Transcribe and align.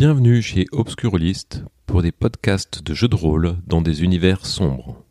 Bienvenue 0.00 0.40
chez 0.40 0.64
Obscurlist 0.72 1.62
pour 1.84 2.00
des 2.00 2.10
podcasts 2.10 2.82
de 2.82 2.94
jeux 2.94 3.06
de 3.06 3.16
rôle 3.16 3.56
dans 3.66 3.82
des 3.82 4.02
univers 4.02 4.46
sombres. 4.46 5.04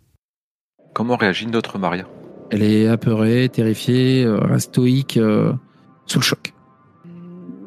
Comment 0.96 1.16
réagit 1.16 1.46
notre 1.46 1.78
Maria? 1.78 2.08
Elle 2.50 2.64
est 2.64 2.88
apeurée, 2.88 3.50
terrifiée, 3.50 4.26
euh, 4.26 4.58
stoïque, 4.58 5.18
euh, 5.18 5.54
sous 6.08 6.18
le 6.18 6.24
choc. 6.24 6.56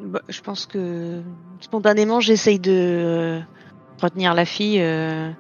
Bah, 0.09 0.21
je 0.29 0.41
pense 0.41 0.67
que 0.67 1.23
spontanément, 1.61 2.19
j'essaye 2.19 2.59
de 2.59 2.73
euh, 2.73 3.41
retenir 4.01 4.35
la 4.35 4.45
fille 4.45 4.81
euh, 4.81 5.31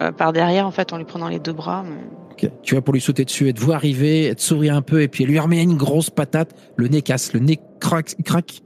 euh, 0.00 0.12
par 0.12 0.32
derrière, 0.32 0.66
en 0.66 0.70
fait, 0.70 0.94
en 0.94 0.96
lui 0.96 1.04
prenant 1.04 1.28
les 1.28 1.38
deux 1.38 1.52
bras. 1.52 1.84
mais-. 1.84 2.50
Tu 2.62 2.76
vas 2.76 2.80
pour 2.80 2.94
lui 2.94 3.00
sauter 3.02 3.26
dessus, 3.26 3.46
elle 3.46 3.54
te 3.54 3.60
voit 3.60 3.74
arriver, 3.74 4.24
elle 4.24 4.36
te 4.36 4.40
sourit 4.40 4.70
un 4.70 4.80
peu, 4.80 5.02
et 5.02 5.08
puis 5.08 5.24
elle 5.24 5.30
lui 5.30 5.38
remet 5.38 5.62
une 5.62 5.76
grosse 5.76 6.08
patate, 6.08 6.54
le 6.76 6.88
nez 6.88 7.02
casse, 7.02 7.34
le 7.34 7.40
nez 7.40 7.60
craque, 7.78 8.14
craque, 8.24 8.62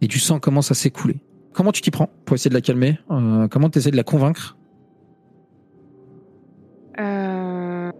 et 0.00 0.08
tu 0.08 0.18
sens 0.18 0.40
comment 0.42 0.60
ça 0.60 0.74
s'écouler. 0.74 1.20
Comment 1.56 1.72
tu 1.72 1.80
t'y 1.80 1.90
prends 1.90 2.10
pour 2.26 2.34
essayer 2.34 2.50
de 2.50 2.54
la 2.54 2.60
calmer 2.60 2.98
Euh, 3.10 3.48
Comment 3.48 3.70
tu 3.70 3.78
essaies 3.78 3.90
de 3.90 3.96
la 3.96 4.02
convaincre? 4.04 4.56
Euh, 7.00 7.90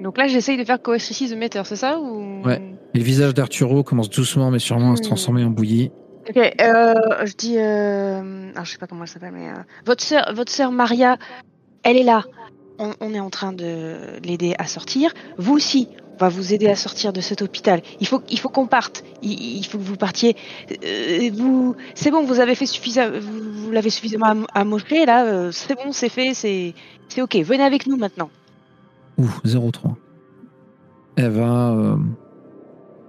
Donc 0.00 0.16
là, 0.16 0.28
j'essaye 0.28 0.56
de 0.56 0.64
faire 0.64 0.80
coercitive 0.80 1.30
de 1.30 1.34
meter, 1.36 1.62
c'est 1.66 1.76
ça 1.76 1.98
ou... 1.98 2.42
Ouais. 2.44 2.62
Et 2.94 2.98
le 2.98 3.04
visage 3.04 3.34
d'Arturo 3.34 3.82
commence 3.82 4.08
doucement 4.10 4.50
mais 4.52 4.58
sûrement 4.60 4.92
à 4.92 4.96
se 4.96 5.02
Hmm. 5.02 5.06
transformer 5.06 5.44
en 5.44 5.50
bouillie. 5.50 5.90
Ok, 6.28 6.36
euh, 6.38 6.94
je 7.26 7.34
dis, 7.34 7.58
ah, 7.58 8.64
je 8.64 8.70
sais 8.70 8.78
pas 8.78 8.86
comment 8.86 9.02
elle 9.02 9.08
s'appelle, 9.08 9.32
mais 9.34 9.48
votre 9.84 10.02
sœur, 10.02 10.32
votre 10.34 10.50
sœur 10.52 10.70
Maria, 10.72 11.16
elle 11.82 11.96
est 11.96 12.02
là. 12.04 12.22
On, 12.78 12.92
on 13.00 13.12
est 13.12 13.20
en 13.20 13.30
train 13.30 13.52
de 13.52 13.96
l'aider 14.24 14.54
à 14.58 14.66
sortir. 14.66 15.12
Vous 15.36 15.52
aussi, 15.54 15.88
on 16.14 16.16
va 16.24 16.28
vous 16.28 16.54
aider 16.54 16.68
à 16.68 16.76
sortir 16.76 17.12
de 17.12 17.20
cet 17.20 17.42
hôpital. 17.42 17.82
Il 18.00 18.06
faut, 18.06 18.22
il 18.30 18.38
faut 18.38 18.48
qu'on 18.48 18.66
parte. 18.66 19.04
Il, 19.22 19.64
faut 19.66 19.78
que 19.78 19.82
vous 19.82 19.96
partiez. 19.96 20.36
Euh, 20.84 21.30
vous, 21.34 21.74
c'est 21.94 22.10
bon, 22.10 22.24
vous 22.24 22.38
avez 22.40 22.54
fait 22.54 22.66
suffisamment, 22.66 23.18
vous, 23.20 23.70
l'avez 23.72 23.90
suffisamment 23.90 24.26
am- 24.26 24.46
amoché 24.54 25.06
là. 25.06 25.24
euh, 25.26 25.50
c'est 25.52 25.74
bon, 25.74 25.90
c'est 25.92 26.08
fait, 26.08 26.32
c'est, 26.34 26.74
c'est 27.08 27.20
ok. 27.20 27.36
Venez 27.36 27.64
avec 27.64 27.86
nous 27.86 27.96
maintenant. 27.96 28.30
Ouh, 29.18 29.28
0-3. 29.44 29.94
Elle 31.16 31.30
va 31.30 31.70
euh, 31.72 31.96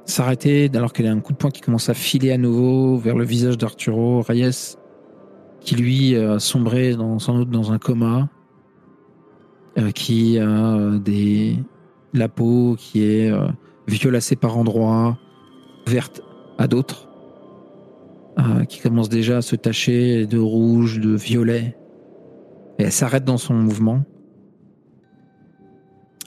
s'arrêter 0.05 0.69
alors 0.73 0.91
qu'elle 0.91 1.07
a 1.07 1.11
un 1.11 1.19
coup 1.19 1.33
de 1.33 1.37
poing 1.37 1.51
qui 1.51 1.61
commence 1.61 1.89
à 1.89 1.93
filer 1.93 2.31
à 2.31 2.37
nouveau 2.37 2.97
vers 2.97 3.15
le 3.15 3.25
visage 3.25 3.57
d'Arturo 3.57 4.21
Reyes, 4.21 4.75
qui 5.61 5.75
lui 5.75 6.15
a 6.15 6.39
sombré 6.39 6.95
sans 7.19 7.37
doute 7.37 7.49
dans 7.49 7.71
un 7.71 7.77
coma, 7.79 8.29
qui 9.93 10.37
a 10.39 10.91
des, 10.99 11.57
la 12.15 12.29
peau 12.29 12.75
qui 12.77 13.03
est 13.03 13.31
euh, 13.31 13.47
violacée 13.87 14.35
par 14.35 14.57
endroits, 14.57 15.17
verte 15.87 16.21
à 16.57 16.67
d'autres, 16.67 17.09
euh, 18.39 18.65
qui 18.65 18.79
commence 18.79 19.09
déjà 19.09 19.37
à 19.37 19.41
se 19.41 19.55
tacher 19.55 20.25
de 20.25 20.39
rouge, 20.39 20.99
de 20.99 21.15
violet. 21.15 21.77
Et 22.79 22.83
elle 22.83 22.91
s'arrête 22.91 23.23
dans 23.23 23.37
son 23.37 23.53
mouvement. 23.53 24.03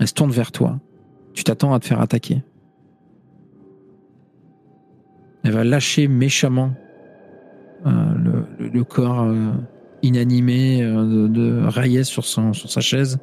Elle 0.01 0.09
se 0.09 0.15
tourne 0.15 0.31
vers 0.31 0.53
toi. 0.53 0.79
Tu 1.35 1.45
t'attends 1.45 1.75
à 1.75 1.81
te 1.81 1.87
faire 1.87 2.01
attaquer. 2.01 2.43
Elle 5.45 5.53
va 5.53 5.65
lâcher 5.65 6.09
méchamment 6.09 6.75
euh, 7.87 7.91
le, 8.59 8.85
corps 8.85 9.33
inanimé 10.03 10.83
de, 10.83 11.29
de 11.29 12.03
sur 12.03 12.25
sa 12.25 12.81
chaise. 12.81 13.19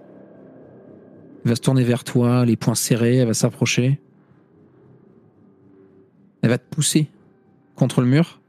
Elle 1.46 1.52
va 1.52 1.56
se 1.56 1.62
tourner 1.62 1.84
vers 1.84 2.04
toi, 2.04 2.44
les 2.44 2.56
poings 2.56 2.74
serrés, 2.74 3.18
elle 3.18 3.28
va 3.28 3.36
s'approcher. 3.36 4.02
Elle 6.42 6.50
va 6.50 6.58
te 6.58 6.68
pousser 6.68 7.08
contre 7.76 8.02
le 8.02 8.08
mur. 8.08 8.42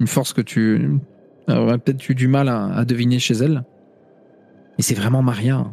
Une 0.00 0.06
force 0.06 0.32
que 0.32 0.40
tu 0.40 0.98
aurais 1.46 1.76
peut-être 1.76 2.08
eu 2.08 2.14
du 2.14 2.26
mal 2.26 2.48
à, 2.48 2.86
deviner 2.86 3.18
chez 3.18 3.34
elle. 3.34 3.64
Et 4.78 4.82
c'est 4.82 4.94
vraiment 4.94 5.20
Maria. 5.22 5.70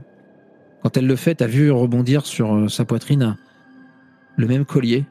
Quand 0.81 0.97
elle 0.97 1.07
le 1.07 1.15
fait, 1.15 1.35
t'as 1.35 1.47
vu 1.47 1.71
rebondir 1.71 2.25
sur 2.25 2.53
euh, 2.53 2.67
sa 2.67 2.83
poitrine 2.83 3.37
le 4.35 4.47
même 4.47 4.65
collier, 4.65 5.05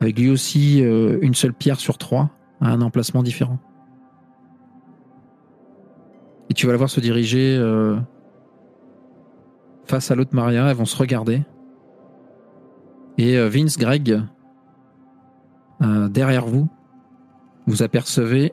avec 0.00 0.18
lui 0.18 0.28
aussi 0.28 0.82
euh, 0.82 1.18
une 1.22 1.34
seule 1.34 1.52
pierre 1.52 1.78
sur 1.78 1.98
trois, 1.98 2.30
à 2.60 2.68
un 2.70 2.80
emplacement 2.80 3.22
différent. 3.22 3.60
Et 6.50 6.54
tu 6.54 6.66
vas 6.66 6.72
la 6.72 6.78
voir 6.78 6.90
se 6.90 7.00
diriger 7.00 7.56
euh, 7.56 7.96
face 9.86 10.10
à 10.10 10.14
l'autre 10.14 10.34
Maria, 10.34 10.68
elles 10.68 10.76
vont 10.76 10.84
se 10.84 10.96
regarder. 10.96 11.42
Et 13.18 13.36
euh, 13.38 13.48
Vince, 13.48 13.78
Greg, 13.78 14.20
euh, 15.82 16.08
derrière 16.08 16.46
vous, 16.46 16.68
vous 17.66 17.82
apercevez 17.82 18.52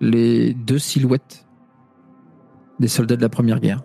les 0.00 0.54
deux 0.54 0.78
silhouettes 0.78 1.46
des 2.78 2.88
soldats 2.88 3.16
de 3.16 3.22
la 3.22 3.28
Première 3.28 3.60
Guerre. 3.60 3.82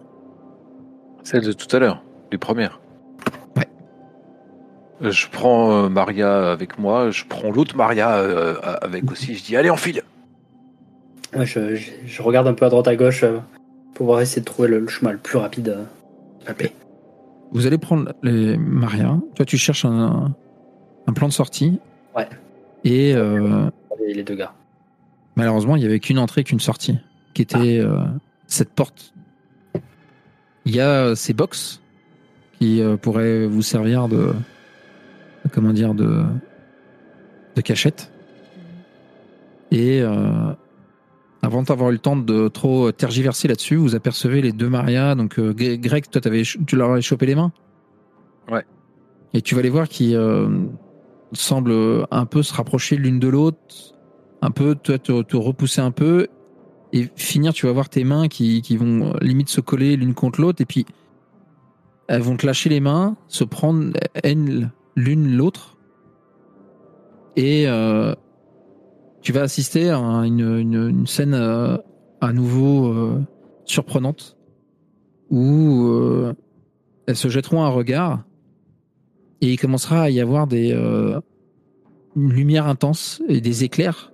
Celle 1.24 1.44
de 1.46 1.52
tout 1.54 1.74
à 1.76 1.80
l'heure, 1.80 2.04
les 2.32 2.38
premières. 2.38 2.82
Ouais. 3.56 3.68
Euh, 5.02 5.12
Je 5.12 5.28
prends 5.30 5.72
euh, 5.86 5.90
Maria 5.90 6.52
avec 6.52 6.78
moi, 6.78 7.10
je 7.12 7.24
prends 7.26 7.52
l'autre 7.52 7.76
Maria 7.78 8.16
euh, 8.18 8.56
avec 8.82 9.10
aussi, 9.12 9.36
je 9.36 9.44
dis 9.44 9.56
allez 9.56 9.72
on 9.72 9.78
file 9.78 10.04
Ouais, 11.36 11.46
je, 11.46 11.76
je- 11.76 11.92
je 12.06 12.22
regarde 12.22 12.48
un 12.48 12.54
peu 12.54 12.66
à 12.66 12.70
droite 12.70 12.88
à 12.90 12.96
gauche 12.98 13.24
euh, 13.24 13.38
pour 13.96 14.08
voir 14.08 14.20
essayer 14.20 14.42
de 14.42 14.46
trouver 14.46 14.68
le, 14.68 14.80
le 14.80 14.88
chemin 14.88 15.12
le 15.14 15.18
plus 15.18 15.38
rapide 15.38 15.70
euh, 15.70 15.84
la 16.48 16.54
paix. 16.54 16.74
Vous 17.52 17.68
allez 17.68 17.78
prendre 17.78 18.14
les 18.24 18.58
Maria. 18.58 19.20
Toi, 19.36 19.46
tu 19.46 19.58
cherches 19.58 19.86
un, 19.86 20.34
un 21.08 21.14
plan 21.14 21.28
de 21.28 21.34
sortie. 21.34 21.80
Ouais. 22.16 22.28
Et 22.84 23.14
euh, 23.14 23.70
Les, 24.00 24.14
les 24.14 24.24
deux 24.24 24.36
gars. 24.36 24.54
malheureusement, 25.36 25.76
il 25.76 25.84
y 25.84 25.86
avait 25.86 26.00
qu'une 26.00 26.18
entrée, 26.20 26.44
qu'une 26.44 26.60
sortie, 26.60 26.98
qui 27.34 27.42
était 27.42 27.80
euh, 27.80 28.04
cette 28.48 28.70
porte. 28.72 29.14
Il 30.66 30.76
y 30.76 30.80
a 30.80 30.90
euh, 31.06 31.16
ces 31.16 31.34
box 31.34 31.82
qui 32.60 32.82
euh, 32.82 32.96
pourraient 32.98 33.46
vous 33.48 33.62
servir 33.62 34.08
de, 34.08 34.34
comment 35.52 35.74
dire, 35.74 35.94
de, 35.94 36.24
de 37.56 37.62
cachette. 37.62 38.12
Et 39.72 40.02
avant 41.52 41.64
d'avoir 41.64 41.90
eu 41.90 41.94
le 41.94 42.00
temps 42.00 42.16
de 42.16 42.48
trop 42.48 42.94
tergiverser 42.94 43.50
là-dessus, 43.50 43.76
vous 43.76 43.94
apercevez 43.94 44.42
les 44.42 44.54
deux 44.54 44.70
Maria. 44.70 45.16
Donc, 45.16 45.38
euh, 45.38 45.54
Gre- 45.54 45.78
Greg, 45.78 46.10
toi, 46.10 46.22
t'avais, 46.22 46.44
tu 46.44 46.76
leur 46.78 46.92
avais 46.92 47.02
chopé 47.02 47.26
les 47.26 47.36
mains? 47.36 47.52
Ouais. 48.50 48.66
Et 49.34 49.42
tu 49.42 49.56
vas 49.56 49.62
les 49.62 49.70
voir 49.70 49.90
qui 49.90 50.16
euh, 50.16 50.48
semblent 51.34 52.06
un 52.10 52.26
peu 52.26 52.42
se 52.42 52.54
rapprocher 52.54 52.96
l'une 52.96 53.20
de 53.20 53.28
l'autre, 53.28 53.58
un 54.42 54.52
peu 54.52 54.76
toi, 54.76 54.98
te, 54.98 55.22
te 55.24 55.36
repousser 55.36 55.82
un 55.82 55.92
peu, 55.92 56.28
et 56.94 57.10
finir, 57.16 57.54
tu 57.54 57.66
vas 57.66 57.74
voir 57.74 57.90
tes 57.90 58.04
mains 58.04 58.28
qui, 58.30 58.62
qui 58.62 58.78
vont 58.78 59.12
euh, 59.12 59.18
limite 59.22 59.50
se 59.50 59.62
coller 59.62 59.98
l'une 59.98 60.14
contre 60.14 60.40
l'autre, 60.42 60.62
et 60.62 60.66
puis 60.66 60.86
elles 62.08 62.22
vont 62.22 62.38
te 62.38 62.46
lâcher 62.46 62.70
les 62.70 62.80
mains, 62.80 63.18
se 63.28 63.44
prendre 63.44 63.92
l'une 64.96 65.36
l'autre, 65.36 65.78
et 67.36 67.68
euh, 67.68 68.14
tu 69.22 69.32
vas 69.32 69.42
assister 69.42 69.90
à 69.90 70.00
une, 70.26 71.06
scène 71.08 71.34
euh, 71.34 71.78
à 72.22 72.34
nouveau 72.34 72.88
euh, 72.88 73.22
surprenante 73.66 74.38
où 75.30 75.86
euh, 75.88 76.34
elles 77.08 77.16
se 77.16 77.30
jetteront 77.30 77.64
un 77.64 77.70
regard 77.70 78.24
et 79.42 79.52
il 79.54 79.58
commencera 79.58 80.04
à 80.04 80.10
y 80.10 80.20
avoir 80.20 80.48
des 80.48 80.72
une 82.16 82.34
lumière 82.34 82.68
intense 82.68 83.24
et 83.30 83.40
des 83.40 83.64
éclairs 83.64 84.12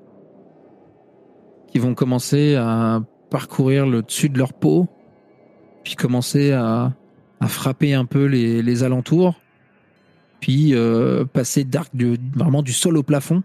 qui 1.72 1.79
vont 1.79 1.95
commencer 1.95 2.56
à 2.56 3.01
parcourir 3.29 3.88
le 3.88 4.03
dessus 4.03 4.29
de 4.29 4.38
leur 4.38 4.53
peau 4.53 4.88
puis 5.84 5.95
commencer 5.95 6.51
à, 6.51 6.94
frapper 7.47 7.94
un 7.94 8.06
peu 8.06 8.25
les, 8.25 8.84
alentours 8.84 9.35
puis 10.39 10.74
passer 11.33 11.63
d'arc 11.63 11.92
vraiment 12.36 12.62
du 12.62 12.71
sol 12.71 12.98
au 12.98 13.03
plafond 13.03 13.44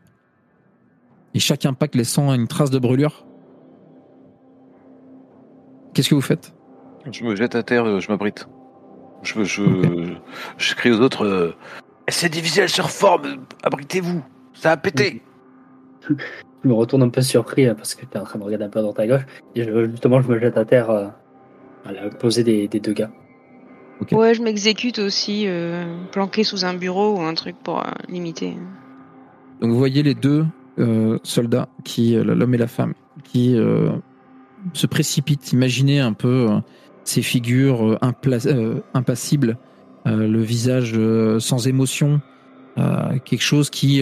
et 1.35 1.39
chaque 1.39 1.65
impact 1.67 1.95
laissant 1.95 2.33
une 2.35 2.47
trace 2.49 2.71
de 2.71 2.79
brûlure. 2.79 3.25
Qu'est-ce 5.95 6.09
que 6.09 6.15
vous 6.15 6.21
faites? 6.21 6.53
Je 7.11 7.25
me 7.25 7.35
jette 7.37 7.55
à 7.55 7.63
terre, 7.63 7.85
euh, 7.85 8.01
je 8.01 8.11
m'abrite. 8.11 8.49
Je, 9.23 9.45
je, 9.45 9.63
je 10.57 10.75
crie 10.75 10.91
aux 10.91 11.01
autres 11.01 11.25
euh, 11.25 11.55
C'est 12.09 12.29
divisé, 12.29 12.63
elle 12.63 12.69
se 12.69 12.83
reforme, 12.83 13.45
abritez-vous, 13.63 14.23
ça 14.53 14.73
a 14.73 14.77
pété 14.77 15.23
Je 16.09 16.15
me 16.69 16.73
retourne 16.73 17.03
un 17.03 17.09
peu 17.09 17.23
surpris 17.23 17.67
euh, 17.67 17.75
parce 17.75 17.95
que 17.95 18.05
tu 18.05 18.17
es 18.17 18.21
en 18.21 18.25
train 18.25 18.39
de 18.39 18.45
regarder 18.45 18.65
un 18.65 18.69
peu 18.71 18.81
droite 18.81 18.99
à 18.99 19.07
gauche. 19.07 19.27
Et 19.55 19.65
je- 19.65 19.91
justement, 19.91 20.21
je 20.23 20.29
me 20.29 20.39
jette 20.41 20.57
à 20.57 20.65
terre 20.65 20.91
euh, 20.91 21.07
à 21.85 21.93
l'opposé 21.93 22.43
des, 22.43 22.67
des 22.69 22.81
deux 22.81 22.93
gars. 22.95 23.11
Ouais, 24.11 24.35
je 24.35 24.43
m'exécute 24.43 24.99
aussi, 24.99 25.45
euh, 25.47 25.85
planqué 26.11 26.43
sous 26.43 26.65
un 26.65 26.75
bureau 26.75 27.17
ou 27.17 27.21
un 27.21 27.35
truc 27.35 27.55
pour 27.63 27.79
euh, 27.81 27.91
limiter. 28.09 28.57
Donc 29.61 29.71
vous 29.71 29.79
voyez 29.79 30.03
les 30.03 30.15
deux 30.15 30.45
euh, 30.79 31.19
soldats, 31.23 31.69
qui 31.85 32.17
euh, 32.17 32.25
l'homme 32.25 32.55
et 32.55 32.59
la 32.59 32.67
femme, 32.67 32.95
qui 33.25 33.57
euh, 33.57 33.91
se 34.73 34.87
précipitent. 34.87 35.53
Imaginez 35.53 36.01
un 36.01 36.13
peu 36.13 36.49
euh, 36.51 36.59
ces 37.05 37.23
figures 37.23 37.99
impassibles, 38.95 39.59
le 40.05 40.41
visage 40.41 40.97
sans 41.41 41.67
émotion, 41.67 42.21
quelque 43.25 43.43
chose 43.43 43.71
qui 43.71 44.01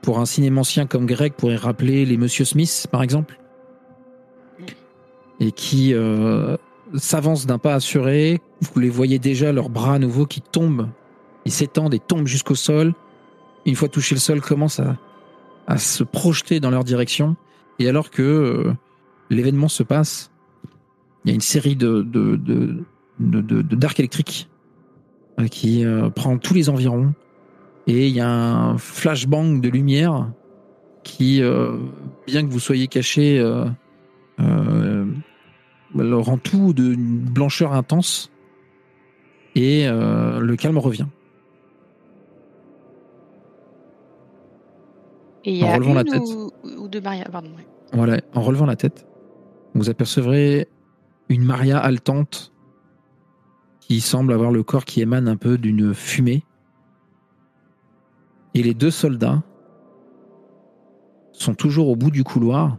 pour 0.00 0.20
un 0.20 0.26
cinémancien 0.26 0.86
comme 0.86 1.06
Greg 1.06 1.32
pourrait 1.32 1.56
rappeler 1.56 2.06
les 2.06 2.16
Monsieur 2.16 2.44
Smith, 2.44 2.86
par 2.92 3.02
exemple, 3.02 3.40
et 5.40 5.50
qui 5.50 5.92
s'avancent 6.94 7.46
d'un 7.46 7.58
pas 7.58 7.74
assuré. 7.74 8.40
Vous 8.60 8.78
les 8.78 8.90
voyez 8.90 9.18
déjà, 9.18 9.50
leurs 9.50 9.70
bras 9.70 9.94
à 9.94 9.98
nouveau 9.98 10.24
qui 10.24 10.40
tombent, 10.40 10.88
ils 11.46 11.52
s'étendent 11.52 11.94
et 11.94 11.98
tombent 11.98 12.28
jusqu'au 12.28 12.54
sol. 12.54 12.94
Une 13.64 13.74
fois 13.74 13.88
touché 13.88 14.14
le 14.14 14.20
sol, 14.20 14.40
commencent 14.40 14.78
à, 14.78 14.96
à 15.66 15.78
se 15.78 16.04
projeter 16.04 16.60
dans 16.60 16.70
leur 16.70 16.84
direction. 16.84 17.36
Et 17.78 17.88
alors 17.88 18.10
que 18.10 18.22
euh, 18.22 18.72
l'événement 19.30 19.68
se 19.68 19.82
passe, 19.82 20.30
il 21.24 21.28
y 21.28 21.32
a 21.32 21.34
une 21.34 21.40
série 21.40 21.76
de, 21.76 22.02
de, 22.02 22.36
de, 22.36 22.84
de, 23.20 23.40
de- 23.40 23.76
d'arcs 23.76 23.98
électriques 23.98 24.48
euh, 25.40 25.48
qui 25.48 25.84
euh, 25.84 26.08
prend 26.08 26.38
tous 26.38 26.54
les 26.54 26.68
environs. 26.68 27.14
Et 27.86 28.08
il 28.08 28.14
y 28.14 28.20
a 28.20 28.28
un 28.28 28.78
flashbang 28.78 29.60
de 29.60 29.68
lumière 29.68 30.28
qui, 31.04 31.40
bien 32.26 32.44
que 32.44 32.50
vous 32.50 32.58
soyez 32.58 32.88
caché, 32.88 33.40
rend 35.94 36.38
tout 36.38 36.72
d'une 36.72 37.20
blancheur 37.20 37.74
intense. 37.74 38.32
Et 39.54 39.86
le 39.86 40.56
calme 40.56 40.78
revient. 40.78 41.06
Et 45.46 45.52
il 45.52 45.56
y 45.58 45.64
En 45.64 45.74
relevant 45.74 45.94
la 45.94 46.04
tête. 46.04 46.22
ou, 46.22 46.50
ou 46.78 46.88
deux 46.88 47.00
Maria, 47.00 47.24
pardon. 47.30 47.48
ouais. 47.56 47.66
Voilà, 47.92 48.20
en 48.34 48.42
relevant 48.42 48.66
la 48.66 48.76
tête, 48.76 49.06
vous 49.74 49.88
apercevrez 49.88 50.68
une 51.28 51.44
Maria 51.44 51.78
haletante 51.78 52.52
qui 53.80 54.00
semble 54.00 54.32
avoir 54.32 54.50
le 54.50 54.62
corps 54.64 54.84
qui 54.84 55.00
émane 55.00 55.28
un 55.28 55.36
peu 55.36 55.56
d'une 55.56 55.94
fumée. 55.94 56.42
Et 58.54 58.62
les 58.62 58.74
deux 58.74 58.90
soldats 58.90 59.42
sont 61.32 61.54
toujours 61.54 61.88
au 61.88 61.96
bout 61.96 62.10
du 62.10 62.24
couloir 62.24 62.78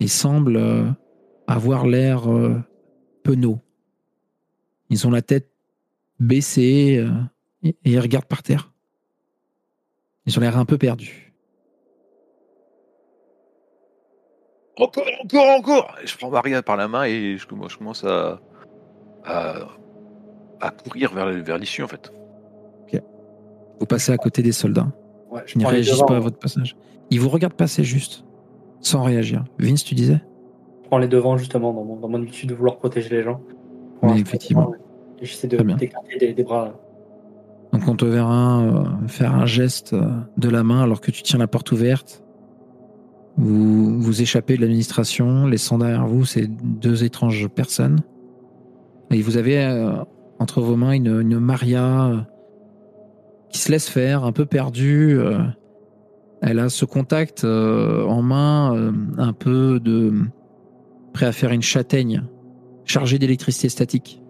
et 0.00 0.08
semblent 0.08 0.56
euh, 0.56 0.90
avoir 1.46 1.86
l'air 1.86 2.30
euh, 2.32 2.60
penauds. 3.22 3.60
Ils 4.90 5.06
ont 5.06 5.10
la 5.10 5.22
tête 5.22 5.50
baissée 6.18 6.96
euh, 6.98 7.12
et, 7.62 7.76
et 7.84 7.92
ils 7.92 8.00
regardent 8.00 8.24
par 8.26 8.42
terre. 8.42 8.72
Ils 10.26 10.36
ont 10.36 10.40
l'air 10.40 10.58
un 10.58 10.64
peu 10.64 10.78
perdus. 10.78 11.23
Encore, 14.78 15.04
encore, 15.22 15.46
encore 15.58 15.94
Et 16.02 16.06
Je 16.06 16.16
prends 16.16 16.30
Maria 16.30 16.62
par 16.62 16.76
la 16.76 16.88
main 16.88 17.04
et 17.04 17.36
je, 17.38 17.46
commence- 17.46 17.72
je 17.72 17.78
commence 17.78 18.04
à, 18.04 18.40
à, 19.24 19.54
à 20.60 20.70
courir 20.70 21.12
vers, 21.14 21.26
vers 21.42 21.58
l'issue 21.58 21.82
en 21.82 21.88
fait. 21.88 22.12
Vous 23.80 23.86
passez 23.86 24.12
à 24.12 24.16
côté 24.16 24.40
des 24.42 24.52
soldats. 24.52 24.86
Ouais, 25.30 25.42
je 25.46 25.54
Ils 25.56 25.62
ne 25.62 25.66
réagissent 25.66 25.94
devants, 25.94 26.06
pas 26.06 26.16
à 26.16 26.20
votre 26.20 26.38
passage. 26.38 26.76
Ils 27.10 27.20
vous 27.20 27.28
regardent 27.28 27.54
passer 27.54 27.82
juste, 27.82 28.24
sans 28.80 29.02
réagir. 29.02 29.44
Vince, 29.58 29.82
tu 29.82 29.96
disais? 29.96 30.22
Je 30.84 30.88
prends 30.88 30.98
les 30.98 31.08
devants 31.08 31.36
justement 31.36 31.72
dans 31.72 31.82
mon, 31.84 31.96
dans 31.96 32.08
mon 32.08 32.22
habitude 32.22 32.48
de 32.50 32.54
vouloir 32.54 32.76
protéger 32.76 33.10
les 33.10 33.22
gens. 33.24 33.40
Mais 34.02 34.12
Ouais, 34.12 34.20
effectivement. 34.20 34.72
Et 35.20 35.26
j'essaie 35.26 35.48
de 35.48 35.56
d'écarter 35.60 36.18
des, 36.18 36.34
des 36.34 36.44
bras. 36.44 36.72
Donc 37.72 37.82
on 37.88 37.96
te 37.96 38.04
verra 38.04 38.60
euh, 38.62 38.84
faire 39.08 39.34
un 39.34 39.44
geste 39.44 39.92
euh, 39.92 40.06
de 40.36 40.48
la 40.48 40.62
main 40.62 40.82
alors 40.84 41.00
que 41.00 41.10
tu 41.10 41.22
tiens 41.24 41.40
la 41.40 41.48
porte 41.48 41.72
ouverte. 41.72 42.22
Vous 43.36 44.22
échappez 44.22 44.56
de 44.56 44.60
l'administration, 44.60 45.46
laissant 45.46 45.78
derrière 45.78 46.06
vous 46.06 46.24
ces 46.24 46.46
deux 46.46 47.02
étranges 47.02 47.48
personnes. 47.48 48.00
Et 49.10 49.22
vous 49.22 49.36
avez 49.36 49.64
euh, 49.64 49.92
entre 50.38 50.60
vos 50.60 50.76
mains 50.76 50.92
une, 50.92 51.38
Maria 51.38 52.06
euh, 52.06 52.20
qui 53.50 53.58
se 53.58 53.72
laisse 53.72 53.88
faire, 53.88 54.24
un 54.24 54.32
peu 54.32 54.46
perdue. 54.46 55.18
euh. 55.18 55.38
elle 56.42 56.58
a 56.60 56.68
ce 56.68 56.84
contact 56.84 57.44
en 57.44 58.22
main, 58.22 58.92
un 59.18 59.32
peu 59.32 59.80
de 59.80 60.12
prêt 61.12 61.26
à 61.26 61.32
faire 61.32 61.52
une 61.52 61.62
châtaigne 61.62 62.22
chargée 62.84 63.18
d'électricité 63.18 63.68
statique. 63.68 64.20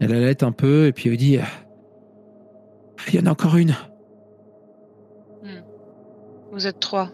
Elle 0.00 0.12
allait 0.12 0.44
un 0.44 0.52
peu 0.52 0.86
et 0.86 0.92
puis 0.92 1.08
elle 1.08 1.16
dit 1.16 1.38
Il 3.08 3.14
y 3.14 3.18
en 3.20 3.26
a 3.26 3.30
encore 3.30 3.56
une. 3.56 3.74
Vous 6.58 6.66
êtes 6.66 6.80
trois. 6.80 7.10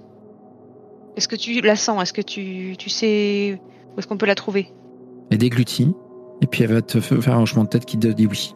Est-ce 1.18 1.28
que 1.28 1.36
tu 1.36 1.60
la 1.60 1.76
sens? 1.76 2.00
Est-ce 2.00 2.14
que 2.14 2.22
tu, 2.22 2.76
tu 2.78 2.88
sais 2.88 3.60
où 3.94 3.98
est-ce 3.98 4.06
qu'on 4.06 4.16
peut 4.16 4.24
la 4.24 4.34
trouver? 4.34 4.72
Elle 5.30 5.36
déglutit 5.36 5.94
et 6.40 6.46
puis 6.46 6.64
elle 6.64 6.72
va 6.72 6.80
te 6.80 6.98
faire 6.98 7.36
un 7.36 7.42
hochement 7.42 7.64
de 7.64 7.68
tête 7.68 7.84
qui 7.84 7.98
te 7.98 8.06
dit 8.06 8.26
oui. 8.26 8.54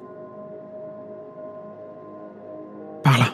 Par 3.05 3.19
là. 3.19 3.26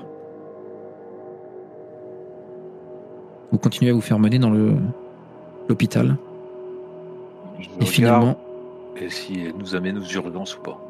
Vous 3.53 3.59
continuez 3.59 3.93
à 3.93 3.95
vous 3.95 4.01
faire 4.01 4.19
mener 4.19 4.41
dans 4.41 4.51
le 4.51 4.75
l'hôpital 5.69 6.17
et 7.81 7.87
finalement 7.87 8.37
Et 9.01 9.09
si 9.11 9.45
elle 9.47 9.57
nous 9.57 9.77
amène 9.77 9.99
aux 9.99 10.05
urgences 10.05 10.59
ou 10.59 10.61
pas 10.61 10.81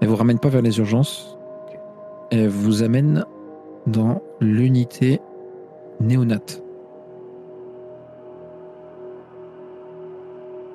elle 0.00 0.06
vous 0.06 0.16
ramène 0.16 0.38
pas 0.38 0.50
vers 0.50 0.62
les 0.62 0.78
urgences. 0.78 1.36
Elle 2.30 2.46
vous 2.48 2.84
amène 2.84 3.24
dans 3.88 4.22
l'unité 4.40 5.20
néonate. 6.00 6.62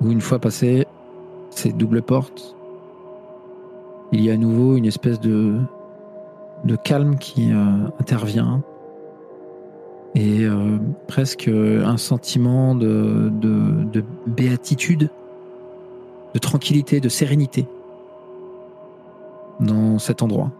Où 0.00 0.10
une 0.10 0.20
fois 0.20 0.38
passé 0.38 0.86
ces 1.50 1.72
doubles 1.72 2.02
portes, 2.02 2.56
il 4.12 4.20
y 4.20 4.30
a 4.30 4.34
à 4.34 4.36
nouveau 4.36 4.76
une 4.76 4.84
espèce 4.84 5.20
de, 5.20 5.58
de 6.64 6.76
calme 6.76 7.16
qui 7.16 7.52
euh, 7.52 7.88
intervient 8.00 8.62
et 10.14 10.44
euh, 10.44 10.78
presque 11.06 11.48
un 11.48 11.96
sentiment 11.96 12.74
de, 12.74 13.30
de, 13.32 13.84
de 13.84 14.04
béatitude, 14.26 15.08
de 16.34 16.38
tranquillité, 16.38 17.00
de 17.00 17.08
sérénité 17.08 17.66
dans 19.60 19.98
cet 19.98 20.22
endroit. 20.22 20.50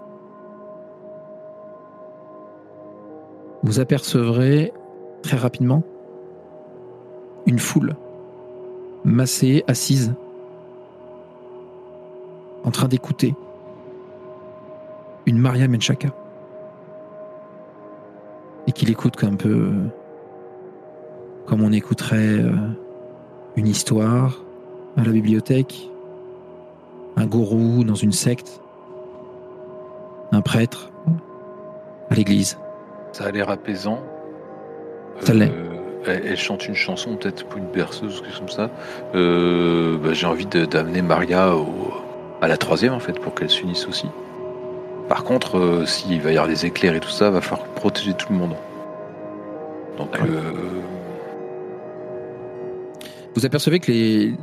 Vous 3.72 3.80
apercevrez 3.80 4.70
très 5.22 5.38
rapidement 5.38 5.82
une 7.46 7.58
foule 7.58 7.96
massée, 9.02 9.64
assise, 9.66 10.12
en 12.64 12.70
train 12.70 12.86
d'écouter 12.86 13.34
une 15.24 15.38
Maria 15.38 15.68
Menchaka. 15.68 16.10
Et 18.66 18.72
qu'il 18.72 18.90
écoute 18.90 19.16
comme 19.16 19.32
un 19.32 19.36
peu 19.36 19.72
comme 21.46 21.62
on 21.62 21.72
écouterait 21.72 22.42
euh, 22.42 22.52
une 23.56 23.68
histoire 23.68 24.44
à 24.98 25.02
la 25.02 25.12
bibliothèque, 25.12 25.88
un 27.16 27.24
gourou 27.24 27.84
dans 27.84 27.94
une 27.94 28.12
secte, 28.12 28.60
un 30.30 30.42
prêtre 30.42 30.90
à 32.10 32.14
l'église. 32.14 32.58
Ça 33.12 33.24
a 33.24 33.30
l'air 33.30 33.50
apaisant. 33.50 34.00
Ça 35.20 35.34
l'est. 35.34 35.52
elle, 36.06 36.22
elle 36.26 36.36
chante 36.36 36.66
une 36.66 36.74
chanson, 36.74 37.16
peut-être 37.16 37.44
pour 37.46 37.58
une 37.58 37.66
berceuse 37.66 38.18
ou 38.18 38.22
quelque 38.22 38.30
chose 38.32 38.38
comme 38.40 38.48
ça. 38.48 38.70
Euh, 39.14 39.98
bah, 39.98 40.12
J'ai 40.12 40.26
envie 40.26 40.46
d'amener 40.46 41.02
Maria 41.02 41.54
au- 41.56 41.92
à 42.40 42.48
la 42.48 42.56
troisième, 42.56 42.92
en 42.94 42.98
fait, 43.00 43.18
pour 43.20 43.34
qu'elle 43.34 43.50
s'unisse 43.50 43.86
aussi. 43.86 44.06
Par 45.08 45.22
contre, 45.24 45.58
euh, 45.58 45.84
s'il 45.86 46.20
va 46.22 46.30
y 46.30 46.36
avoir 46.36 46.48
des 46.48 46.64
éclairs 46.66 46.94
et 46.94 47.00
tout 47.00 47.10
ça, 47.10 47.30
va 47.30 47.40
falloir 47.40 47.66
protéger 47.68 48.14
tout 48.14 48.32
le 48.32 48.38
monde. 48.38 48.54
Donc, 49.98 50.12
Ouais. 50.14 50.20
euh, 50.28 50.52
Vous 53.34 53.46
apercevez 53.46 53.78
que 53.78 53.90
les, 53.90 54.34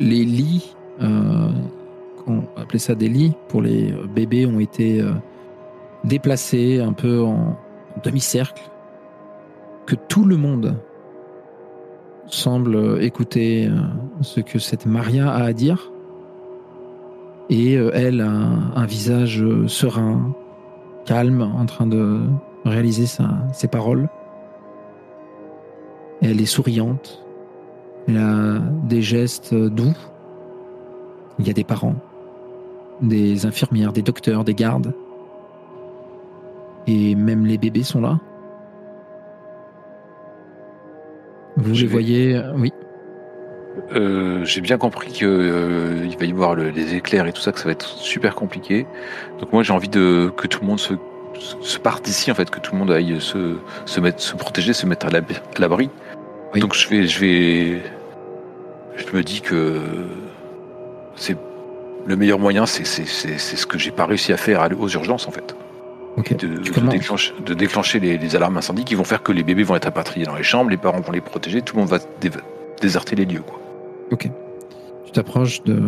les 0.00 0.24
lits, 0.24 0.74
euh, 1.02 1.48
on 2.26 2.42
appeler 2.60 2.78
ça 2.78 2.94
des 2.94 3.08
lits, 3.08 3.32
pour 3.48 3.60
les 3.62 3.92
euh, 3.92 4.06
bébés 4.06 4.46
ont 4.46 4.60
été 4.60 5.00
euh, 5.00 5.10
déplacés 6.04 6.80
un 6.80 6.92
peu 6.94 7.20
en 7.22 7.58
demi-cercle, 8.02 8.62
que 9.86 9.94
tout 9.94 10.24
le 10.24 10.36
monde 10.36 10.76
semble 12.26 13.02
écouter 13.02 13.66
euh, 13.66 13.72
ce 14.22 14.40
que 14.40 14.58
cette 14.58 14.86
Maria 14.86 15.30
a 15.30 15.44
à 15.44 15.52
dire, 15.52 15.90
et 17.50 17.76
euh, 17.76 17.90
elle 17.92 18.20
a 18.20 18.30
un, 18.30 18.86
visage 18.86 19.42
euh, 19.42 19.68
serein, 19.68 20.34
calme, 21.04 21.42
en 21.42 21.66
train 21.66 21.86
de 21.86 22.20
réaliser 22.64 23.06
ses 23.52 23.68
paroles. 23.68 24.08
Elle 26.22 26.40
est 26.40 26.46
souriante. 26.46 27.22
Elle 28.08 28.16
a 28.16 28.58
des 28.84 29.02
gestes 29.02 29.54
doux. 29.54 29.94
Il 31.38 31.46
y 31.46 31.50
a 31.50 31.52
des 31.52 31.64
parents, 31.64 31.96
des 33.02 33.44
infirmières, 33.44 33.92
des 33.92 34.02
docteurs, 34.02 34.44
des 34.44 34.54
gardes. 34.54 34.94
Et 36.86 37.14
même 37.14 37.46
les 37.46 37.58
bébés 37.58 37.82
sont 37.82 38.00
là. 38.00 38.18
Vous 41.56 41.74
Je 41.74 41.82
les 41.82 41.86
vais- 41.86 41.92
voyez, 41.92 42.36
euh, 42.36 42.52
oui. 42.56 42.72
euh, 43.94 44.44
j'ai 44.44 44.60
bien 44.60 44.76
compris 44.76 45.10
qu'il 45.12 45.28
va 45.28 46.24
y 46.24 46.30
avoir 46.30 46.54
le- 46.54 46.70
les 46.70 46.94
éclairs 46.94 47.26
et 47.26 47.32
tout 47.32 47.40
ça, 47.40 47.52
que 47.52 47.58
ça 47.58 47.66
va 47.66 47.70
être 47.72 47.86
super 47.86 48.34
compliqué. 48.34 48.86
Donc 49.40 49.52
moi, 49.52 49.62
j'ai 49.62 49.72
envie 49.72 49.88
de 49.88 50.32
que 50.36 50.46
tout 50.46 50.60
le 50.60 50.66
monde 50.66 50.80
se 50.80 50.94
se- 51.36 51.56
se 51.62 51.78
parte 51.80 52.04
d'ici 52.04 52.30
en 52.30 52.34
fait, 52.36 52.48
que 52.48 52.60
tout 52.60 52.72
le 52.74 52.78
monde 52.78 52.92
aille 52.92 53.20
se, 53.20 53.56
se 53.86 54.00
mettre, 54.00 54.20
se 54.20 54.36
protéger, 54.36 54.72
se 54.72 54.86
mettre 54.86 55.06
à 55.06 55.10
l'ab- 55.10 55.24
à 55.32 55.60
l'abri. 55.60 55.90
Oui. 56.54 56.60
Donc 56.60 56.74
je 56.74 56.88
vais, 56.88 57.08
je 57.08 57.18
vais, 57.18 57.82
je 58.94 59.16
me 59.16 59.20
dis 59.24 59.40
que 59.40 59.80
c'est 61.16 61.36
le 62.06 62.14
meilleur 62.14 62.38
moyen, 62.38 62.66
c'est 62.66 62.84
c'est- 62.86 63.04
c'est- 63.06 63.38
c'est 63.38 63.56
ce 63.56 63.66
que 63.66 63.78
j'ai 63.78 63.90
pas 63.90 64.06
réussi 64.06 64.32
à 64.32 64.36
faire 64.36 64.64
aux 64.78 64.88
urgences 64.88 65.26
en 65.26 65.32
fait, 65.32 65.56
Ok. 66.16 66.36
de, 66.36 66.88
déclencher, 66.90 67.32
de 67.44 67.54
déclencher 67.54 67.98
les, 67.98 68.18
les 68.18 68.36
alarmes 68.36 68.56
incendies 68.56 68.84
qui 68.84 68.94
vont 68.94 69.04
faire 69.04 69.22
que 69.22 69.32
les 69.32 69.42
bébés 69.42 69.64
vont 69.64 69.74
être 69.74 69.84
rapatriés 69.86 70.26
dans 70.26 70.36
les 70.36 70.42
chambres, 70.44 70.70
les 70.70 70.76
parents 70.76 71.00
vont 71.00 71.10
les 71.12 71.20
protéger, 71.20 71.60
tout 71.60 71.74
le 71.74 71.80
monde 71.82 71.90
va 71.90 71.98
dé- 72.20 72.30
déserter 72.80 73.16
les 73.16 73.24
lieux 73.24 73.42
quoi. 73.42 73.60
Tu 74.20 75.10
t'approches 75.12 75.62
de, 75.64 75.82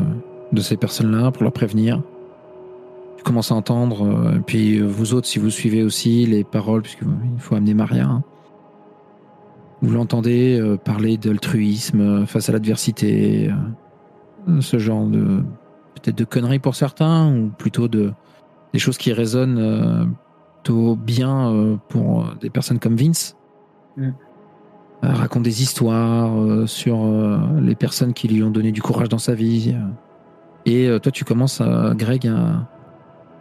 de 0.53 0.61
ces 0.61 0.77
personnes-là 0.77 1.31
pour 1.31 1.43
leur 1.45 1.53
prévenir. 1.53 2.03
Tu 3.19 3.23
commences 3.23 3.53
à 3.53 3.55
entendre, 3.55 4.05
euh, 4.07 4.41
puis 4.45 4.79
euh, 4.79 4.85
vous 4.87 5.15
autres, 5.15 5.27
si 5.29 5.39
vous 5.39 5.51
suivez 5.51 5.83
aussi 5.83 6.27
les 6.27 6.43
paroles, 6.45 6.83
puisqu'il 6.83 7.07
faut 7.39 7.55
amener 7.55 7.75
Maria, 7.75 8.07
hein. 8.07 8.23
vous 9.83 9.95
l'entendez 9.95 10.59
euh, 10.61 10.77
parler 10.77 11.17
d'altruisme 11.17 12.27
face 12.27 12.49
à 12.49 12.53
l'adversité, 12.53 13.51
euh, 14.49 14.61
ce 14.61 14.79
genre 14.79 15.07
de 15.07 15.43
peut-être 15.95 16.17
de 16.19 16.25
conneries 16.25 16.59
pour 16.59 16.75
certains, 16.75 17.33
ou 17.33 17.49
plutôt 17.49 17.89
de 17.89 18.13
des 18.77 18.81
choses 18.81 18.99
qui 18.99 19.11
résonnent 19.15 19.59
euh, 19.59 20.05
plutôt 20.63 20.97
bien 20.97 21.51
euh, 21.51 21.77
pour 21.89 22.21
euh, 22.21 22.35
des 22.43 22.51
personnes 22.51 22.79
comme 22.79 22.95
Vince. 22.95 23.35
Mm. 23.97 24.11
Raconte 25.03 25.45
des 25.45 25.63
histoires 25.63 26.67
sur 26.67 26.97
les 27.61 27.75
personnes 27.75 28.15
qui 28.15 28.29
lui 28.29 28.43
ont 28.43 28.51
donné 28.51 28.73
du 28.73 28.81
courage 28.81 29.11
dans 29.11 29.19
sa 29.19 29.35
vie. 29.35 29.77
Et 30.65 30.89
toi, 31.03 31.13
tu 31.13 31.25
commences, 31.25 31.61
à, 31.61 31.93
Greg, 31.95 32.27
à, 32.27 32.67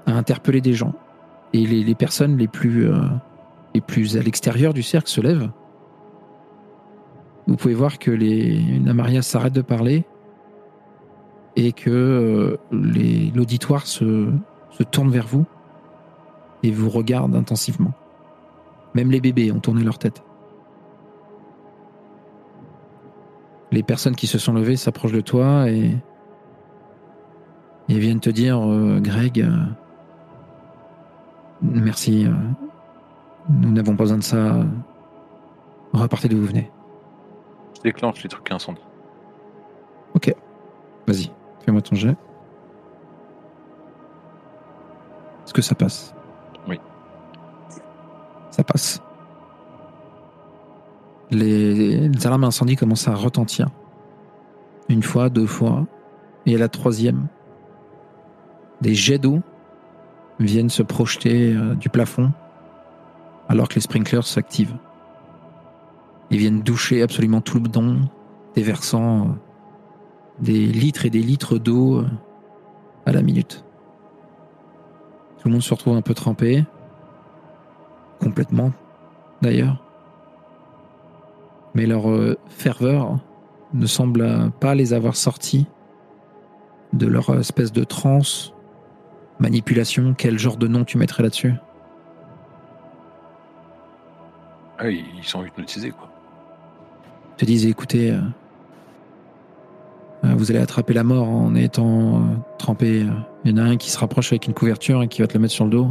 à 0.05 0.11
interpeller 0.11 0.59
des 0.59 0.73
gens. 0.73 0.93
Et 1.53 1.65
les, 1.65 1.83
les 1.83 1.95
personnes 1.95 2.37
les 2.37 2.49
plus, 2.49 2.91
euh, 2.91 2.97
les 3.73 3.81
plus 3.81 4.17
à 4.17 4.21
l'extérieur 4.21 4.73
du 4.73 4.83
cercle 4.83 5.09
se 5.09 5.21
lèvent. 5.21 5.49
Vous 7.47 7.55
pouvez 7.55 7.73
voir 7.73 7.99
que 7.99 8.11
les, 8.11 8.61
la 8.85 8.93
Maria 8.93 9.21
s'arrête 9.21 9.53
de 9.53 9.61
parler 9.61 10.05
et 11.55 11.71
que 11.71 11.89
euh, 11.89 12.57
l'auditoire 12.71 13.87
se, 13.87 14.29
se 14.77 14.83
tourne 14.83 15.09
vers 15.09 15.27
vous 15.27 15.45
et 16.63 16.71
vous 16.71 16.89
regarde 16.89 17.35
intensivement. 17.35 17.93
Même 18.93 19.11
les 19.11 19.21
bébés 19.21 19.51
ont 19.51 19.59
tourné 19.59 19.83
leur 19.83 19.97
tête. 19.97 20.23
Les 23.71 23.83
personnes 23.83 24.15
qui 24.15 24.27
se 24.27 24.37
sont 24.37 24.53
levées 24.53 24.75
s'approchent 24.75 25.11
de 25.11 25.21
toi 25.21 25.69
et, 25.69 25.97
et 27.89 27.99
viennent 27.99 28.19
te 28.19 28.29
dire 28.29 28.59
euh, 28.59 28.99
Greg, 28.99 29.41
euh, 29.41 29.65
merci, 31.61 32.25
euh, 32.25 32.31
nous 33.49 33.71
n'avons 33.71 33.95
pas 33.95 34.03
besoin 34.03 34.17
de 34.17 34.23
ça. 34.23 34.65
Repartez 35.93 36.29
d'où 36.29 36.37
vous 36.37 36.47
venez. 36.47 36.71
Je 37.77 37.81
déclenche 37.81 38.23
les 38.23 38.29
trucs 38.29 38.51
incendies. 38.51 38.81
Vas-y, 41.07 41.31
fais-moi 41.63 41.81
ton 41.81 41.95
jet. 41.95 42.15
Que 45.55 45.61
ça 45.61 45.73
passe 45.73 46.13
Oui. 46.67 46.79
Ça 48.51 48.63
passe. 48.63 49.01
Les, 51.31 52.09
les 52.09 52.27
alarmes 52.27 52.43
incendie 52.43 52.75
commencent 52.75 53.07
à 53.07 53.15
retentir. 53.15 53.69
Une 54.89 55.01
fois, 55.01 55.29
deux 55.29 55.47
fois. 55.47 55.87
Et 56.45 56.55
à 56.55 56.59
la 56.59 56.69
troisième, 56.69 57.27
des 58.81 58.93
jets 58.93 59.17
d'eau 59.17 59.39
viennent 60.39 60.69
se 60.69 60.83
projeter 60.83 61.53
euh, 61.53 61.73
du 61.75 61.89
plafond 61.89 62.31
alors 63.47 63.67
que 63.67 63.75
les 63.75 63.81
sprinklers 63.81 64.27
s'activent. 64.27 64.75
Ils 66.31 66.39
viennent 66.39 66.61
doucher 66.61 67.01
absolument 67.01 67.41
tout 67.41 67.57
le 67.57 67.63
bidon, 67.63 68.01
déversant 68.55 69.21
euh, 69.21 69.31
des 70.39 70.65
litres 70.65 71.05
et 71.05 71.09
des 71.09 71.21
litres 71.21 71.57
d'eau 71.57 71.99
euh, 71.99 72.05
à 73.05 73.11
la 73.11 73.21
minute. 73.21 73.64
Tout 75.45 75.49
le 75.49 75.53
monde 75.53 75.61
se 75.61 75.75
retrouve 75.75 75.95
un 75.95 76.01
peu 76.01 76.15
trempé, 76.15 76.65
complètement 78.19 78.71
d'ailleurs. 79.43 79.77
Mais 81.75 81.85
leur 81.85 82.09
euh, 82.09 82.35
ferveur 82.47 83.19
ne 83.71 83.85
semble 83.85 84.49
pas 84.59 84.73
les 84.73 84.93
avoir 84.93 85.15
sortis 85.15 85.67
de 86.93 87.05
leur 87.05 87.29
espèce 87.37 87.71
de 87.71 87.83
transe, 87.83 88.55
manipulation. 89.37 90.15
Quel 90.17 90.39
genre 90.39 90.57
de 90.57 90.67
nom 90.67 90.83
tu 90.83 90.97
mettrais 90.97 91.21
là-dessus? 91.21 91.53
Ah, 94.79 94.89
ils 94.89 95.05
sont 95.21 95.45
hypnotisés 95.45 95.91
quoi. 95.91 96.09
Ils 97.33 97.35
te 97.41 97.45
disent 97.45 97.67
écoutez, 97.67 98.13
euh, 98.13 98.21
vous 100.35 100.51
allez 100.51 100.59
attraper 100.59 100.93
la 100.93 101.03
mort 101.03 101.27
en 101.27 101.55
étant 101.55 102.15
euh, 102.15 102.19
trempé. 102.57 103.01
euh. 103.03 103.11
Il 103.43 103.51
y 103.51 103.53
en 103.53 103.63
a 103.63 103.67
un 103.67 103.77
qui 103.77 103.91
se 103.91 103.99
rapproche 103.99 104.31
avec 104.31 104.47
une 104.47 104.53
couverture 104.53 105.03
et 105.03 105.07
qui 105.07 105.21
va 105.21 105.27
te 105.27 105.33
le 105.33 105.39
mettre 105.39 105.53
sur 105.53 105.65
le 105.65 105.71
dos. 105.71 105.87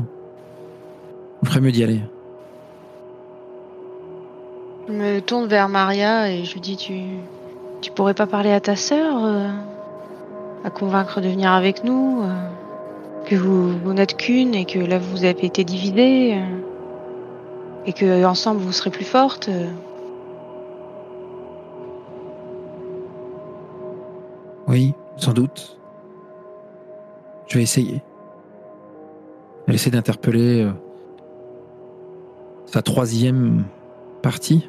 On 1.43 1.47
ferait 1.47 1.61
mieux 1.61 1.71
d'y 1.71 1.85
aller. 1.85 2.01
Je 4.89 4.93
me 4.93 5.21
tourne 5.21 5.47
vers 5.47 5.69
Maria 5.69 6.31
et 6.31 6.45
je 6.45 6.53
lui 6.55 6.61
dis 6.61 6.77
tu, 6.77 7.91
pourrais 7.93 8.15
pas 8.15 8.27
parler 8.27 8.51
à 8.51 8.61
ta 8.61 8.77
sœur, 8.77 9.25
euh, 9.25 9.49
à 10.65 10.71
convaincre 10.71 11.21
de 11.21 11.29
venir 11.29 11.53
avec 11.53 11.85
nous, 11.85 12.23
euh, 12.23 12.49
que 13.25 13.37
vous, 13.37 13.79
vous 13.79 13.93
n'êtes 13.95 14.17
qu'une 14.17 14.55
et 14.55 14.65
que 14.65 14.79
là 14.79 14.99
vous 14.99 15.25
avez 15.25 15.47
été 15.47 15.65
divisés 15.65 16.35
euh, 16.35 16.43
et 17.87 17.93
que 17.93 18.25
ensemble 18.25 18.61
vous 18.61 18.73
serez 18.73 18.91
plus 18.91 19.05
fortes. 19.05 19.49
Oui, 24.75 24.93
sans 25.17 25.33
doute. 25.33 25.79
Je 27.47 27.59
vais 27.59 27.63
essayer. 27.63 28.03
Elle 29.69 29.77
essaie 29.77 29.93
d'interpeller 29.93 30.65
euh, 30.65 30.73
sa 32.67 32.83
troisième 32.83 33.67
partie, 34.21 34.69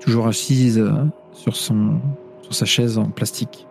toujours 0.00 0.26
assise 0.26 0.78
euh, 0.78 1.04
sur, 1.32 1.54
sa 1.54 2.64
chaise 2.64 2.96
en 2.96 3.10
plastique. 3.10 3.66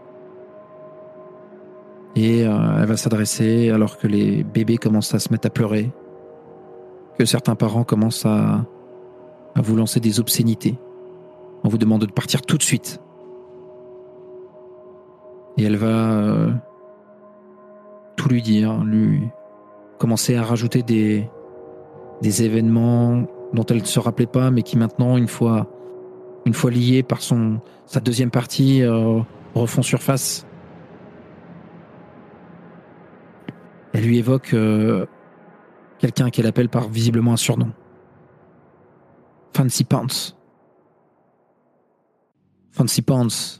Et 2.16 2.46
euh, 2.46 2.78
elle 2.80 2.86
va 2.86 2.96
s'adresser 2.96 3.72
alors 3.72 3.98
que 3.98 4.06
les 4.06 4.44
bébés 4.44 4.78
commencent 4.78 5.16
à 5.16 5.20
se 5.20 5.32
mettre 5.32 5.48
à 5.48 5.50
pleurer, 5.50 5.90
que 7.18 7.26
certains 7.26 7.56
parents 7.56 7.84
commencent 7.84 8.28
à, 8.28 8.68
à 9.56 9.62
vous 9.64 9.76
lancer 9.76 10.00
des 10.00 10.20
obscénités. 10.20 10.78
On 11.64 11.70
vous 11.70 11.80
demande 11.80 12.06
de 12.06 12.12
partir 12.12 12.44
tout 12.44 12.60
de 12.60 12.64
suite. 12.64 13.02
Et 15.58 15.64
elle 15.64 15.76
va 15.76 16.12
euh, 16.12 16.52
tout 18.16 18.30
lui 18.30 18.42
dire, 18.42 18.84
lui 18.84 19.28
commencer 19.98 20.36
à 20.36 20.44
rajouter 20.44 20.84
des, 20.84 21.28
des 22.22 22.44
événements 22.44 23.24
dont 23.54 23.66
elle 23.66 23.78
ne 23.78 23.86
se 23.86 24.00
rappelait 24.00 24.28
pas, 24.28 24.52
mais 24.52 24.62
qui 24.62 24.78
maintenant, 24.78 25.18
une 25.18 25.28
fois, 25.28 25.68
une 26.46 26.54
fois 26.54 26.70
liés 26.70 27.04
par 27.04 27.22
son, 27.22 27.60
sa 27.86 28.00
deuxième 28.00 28.32
partie, 28.32 28.84
euh, 28.84 29.20
refont 29.56 29.82
surface. 29.82 30.46
Elle 33.94 34.04
lui 34.04 34.20
évoque 34.20 34.54
euh, 34.54 35.06
quelqu'un 35.98 36.30
qu'elle 36.30 36.46
appelle 36.46 36.70
par 36.70 36.88
visiblement 36.90 37.34
un 37.34 37.38
surnom. 37.38 37.72
Fancy 39.56 39.84
Pants. 39.86 40.36
Fancy 42.72 43.02
Pants. 43.02 43.60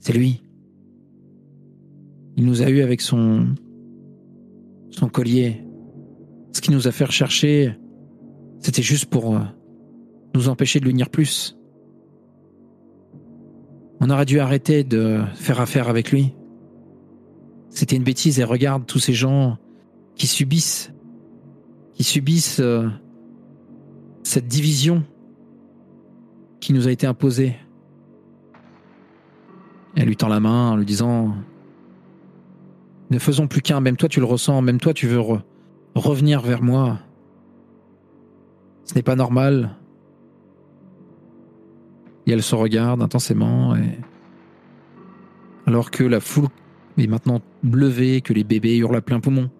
C'est 0.00 0.12
lui. 0.12 0.42
Il 2.40 2.46
nous 2.46 2.62
a 2.62 2.70
eu 2.70 2.80
avec 2.80 3.02
son 3.02 3.48
son 4.92 5.10
collier. 5.10 5.62
Ce 6.54 6.62
qui 6.62 6.70
nous 6.70 6.88
a 6.88 6.90
fait 6.90 7.04
rechercher, 7.04 7.76
c'était 8.60 8.80
juste 8.80 9.10
pour 9.10 9.36
euh, 9.36 9.40
nous 10.34 10.48
empêcher 10.48 10.80
de 10.80 10.86
l'unir 10.86 11.10
plus. 11.10 11.58
On 14.00 14.08
aurait 14.08 14.24
dû 14.24 14.40
arrêter 14.40 14.84
de 14.84 15.20
faire 15.34 15.60
affaire 15.60 15.90
avec 15.90 16.12
lui. 16.12 16.34
C'était 17.68 17.96
une 17.96 18.04
bêtise 18.04 18.40
et 18.40 18.44
regarde 18.44 18.86
tous 18.86 19.00
ces 19.00 19.12
gens 19.12 19.58
qui 20.14 20.26
subissent, 20.26 20.94
qui 21.92 22.04
subissent 22.04 22.60
euh, 22.60 22.88
cette 24.22 24.48
division 24.48 25.04
qui 26.58 26.72
nous 26.72 26.88
a 26.88 26.90
été 26.90 27.06
imposée. 27.06 27.54
Elle 29.94 30.06
lui 30.06 30.16
tend 30.16 30.28
la 30.28 30.40
main 30.40 30.70
en 30.70 30.76
lui 30.76 30.86
disant 30.86 31.34
Ne 33.10 33.18
faisons 33.18 33.48
plus 33.48 33.60
qu'un, 33.60 33.80
même 33.80 33.96
toi 33.96 34.08
tu 34.08 34.20
le 34.20 34.26
ressens, 34.26 34.62
même 34.62 34.78
toi 34.78 34.94
tu 34.94 35.06
veux 35.06 35.18
re- 35.18 35.42
revenir 35.94 36.40
vers 36.40 36.62
moi. 36.62 36.98
Ce 38.84 38.94
n'est 38.94 39.02
pas 39.02 39.16
normal. 39.16 39.76
Et 42.26 42.32
elle 42.32 42.42
se 42.42 42.54
regarde 42.54 43.02
intensément 43.02 43.74
et 43.74 43.98
alors 45.66 45.90
que 45.90 46.04
la 46.04 46.20
foule 46.20 46.48
est 46.98 47.06
maintenant 47.06 47.40
levée, 47.62 48.20
que 48.20 48.32
les 48.32 48.44
bébés 48.44 48.76
hurlent 48.76 48.96
à 48.96 49.00
plein 49.00 49.20
poumon, 49.20 49.50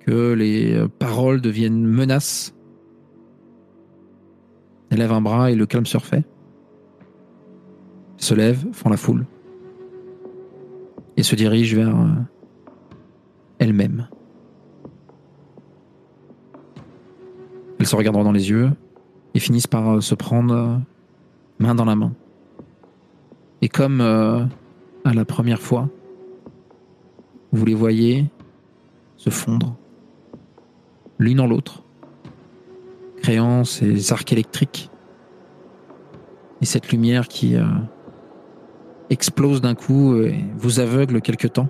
que 0.00 0.32
les 0.32 0.74
euh, 0.74 0.88
paroles 0.88 1.40
deviennent 1.40 1.84
menaces. 1.84 2.54
Elle 4.90 4.98
lève 4.98 5.12
un 5.12 5.20
bras 5.20 5.50
et 5.50 5.54
le 5.54 5.66
calme 5.66 5.86
se 5.86 5.96
refait. 5.96 6.24
Se 8.18 8.34
lève, 8.34 8.66
font 8.72 8.88
la 8.88 8.96
foule. 8.96 9.26
Et 11.16 11.22
se 11.22 11.34
dirige 11.34 11.74
vers 11.74 11.96
euh, 11.96 12.08
elle-même. 13.58 14.08
Elles 17.78 17.86
se 17.86 17.96
regardent 17.96 18.22
dans 18.22 18.32
les 18.32 18.50
yeux 18.50 18.70
et 19.34 19.38
finissent 19.38 19.66
par 19.66 19.96
euh, 19.96 20.00
se 20.00 20.14
prendre 20.14 20.54
euh, 20.54 20.76
main 21.58 21.74
dans 21.74 21.84
la 21.84 21.94
main. 21.94 22.12
Et 23.60 23.68
comme 23.68 24.00
euh, 24.00 24.44
à 25.04 25.12
la 25.12 25.24
première 25.24 25.60
fois, 25.60 25.88
vous 27.52 27.64
les 27.64 27.74
voyez 27.74 28.26
se 29.16 29.30
fondre 29.30 29.76
l'une 31.18 31.40
en 31.40 31.46
l'autre, 31.46 31.82
créant 33.22 33.64
ces 33.64 34.12
arcs 34.12 34.32
électriques 34.32 34.90
et 36.60 36.66
cette 36.66 36.90
lumière 36.90 37.28
qui 37.28 37.56
explose 39.08 39.62
d'un 39.62 39.74
coup 39.74 40.16
et 40.16 40.44
vous 40.56 40.80
aveugle 40.80 41.22
quelque 41.22 41.48
temps. 41.48 41.68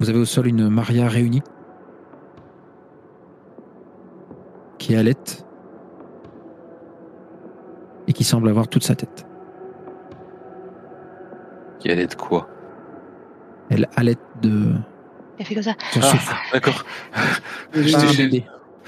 Vous 0.00 0.08
avez 0.10 0.18
au 0.18 0.24
sol 0.24 0.46
une 0.46 0.68
Maria 0.68 1.08
réunie 1.08 1.42
qui 4.78 4.94
allait 4.94 5.14
et 8.06 8.12
qui 8.12 8.24
semble 8.24 8.48
avoir 8.48 8.68
toute 8.68 8.84
sa 8.84 8.94
tête. 8.94 9.26
Qui 11.80 11.90
allait 11.90 12.06
de 12.06 12.14
quoi? 12.14 12.48
Elle 13.70 13.88
allait 13.96 14.16
de 14.40 14.72
Elle 15.38 15.46
fait 15.46 15.54
comme 15.54 15.62
ça. 15.64 15.74
Ah, 16.00 16.12
d'accord. 16.52 16.84
Pas 17.12 17.82
J'étais 17.82 17.96
un 17.96 18.08
chez- 18.12 18.22
bébé. 18.24 18.46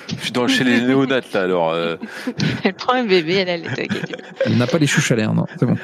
Je 0.09 0.15
suis 0.17 0.33
dans, 0.33 0.49
chez 0.49 0.65
les 0.65 0.81
néonates 0.81 1.33
là, 1.33 1.43
alors. 1.43 1.71
euh, 1.71 1.97
Elle 2.65 2.75
prend 2.75 2.95
un 2.95 3.05
bébé, 3.05 3.35
elle 3.35 3.49
allait 3.51 3.69
avec 3.69 3.93
lui. 3.93 4.15
Elle 4.47 4.57
n'a 4.57 4.67
pas 4.67 4.79
les 4.79 4.87
chouches 4.87 5.13
à 5.13 5.17
l'air, 5.17 5.33
non, 5.35 5.45
c'est 5.59 5.67
bon. 5.67 5.77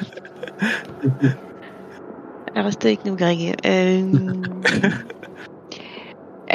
Reste 2.55 2.83
avec 2.85 3.05
nous, 3.05 3.15
Greg. 3.15 3.55
Euh... 3.65 4.11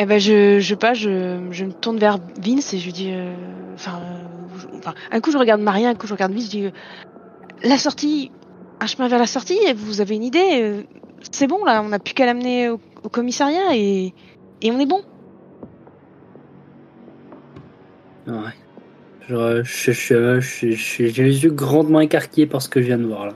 eh 0.02 0.06
ben, 0.06 0.18
je, 0.18 0.58
je 0.58 0.74
pas, 0.74 0.94
je, 0.94 1.38
je 1.52 1.64
me 1.64 1.72
tourne 1.72 1.98
vers 1.98 2.18
Vince 2.40 2.74
et 2.74 2.78
je 2.78 2.84
lui 2.86 2.92
dis, 2.92 3.10
euh, 3.12 3.34
enfin, 3.74 4.00
euh, 4.02 4.90
un 5.12 5.20
coup 5.20 5.30
je 5.30 5.38
regarde 5.38 5.60
Maria, 5.60 5.90
un 5.90 5.94
coup 5.94 6.06
je 6.08 6.12
regarde 6.12 6.32
Vince, 6.32 6.46
je 6.46 6.50
dis, 6.50 6.64
euh, 6.64 6.70
la 7.62 7.78
sortie, 7.78 8.32
un 8.80 8.86
chemin 8.86 9.06
vers 9.06 9.20
la 9.20 9.26
sortie, 9.26 9.58
vous 9.76 10.00
avez 10.00 10.16
une 10.16 10.24
idée 10.24 10.60
euh, 10.60 10.82
C'est 11.30 11.46
bon 11.46 11.64
là, 11.64 11.82
on 11.84 11.88
n'a 11.90 12.00
plus 12.00 12.14
qu'à 12.14 12.26
l'amener 12.26 12.68
au, 12.68 12.80
commissariat 13.10 13.74
et, 13.76 14.12
et 14.60 14.72
on 14.72 14.80
est 14.80 14.86
bon. 14.86 15.02
Ouais. 18.26 18.34
Je, 19.28 19.62
je, 19.62 19.92
je, 19.92 20.40
je- 20.40 20.70
j'ai 21.06 21.22
les 21.22 21.44
yeux 21.44 21.50
grandement 21.50 22.00
écarquillés 22.00 22.46
par 22.46 22.60
ce 22.60 22.68
que 22.68 22.80
je 22.80 22.86
viens 22.86 22.98
de 22.98 23.06
voir 23.06 23.26
là. 23.26 23.34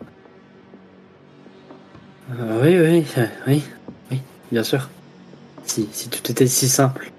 Euh, 2.41 2.61
oui, 2.63 2.77
oui, 2.81 3.05
euh, 3.19 3.27
oui, 3.47 3.63
oui, 4.11 4.21
bien 4.51 4.65
sûr. 4.65 4.89
Si, 5.67 5.89
si 5.93 6.09
tout 6.09 6.31
était 6.31 6.47
si 6.47 6.69
simple. 6.69 7.11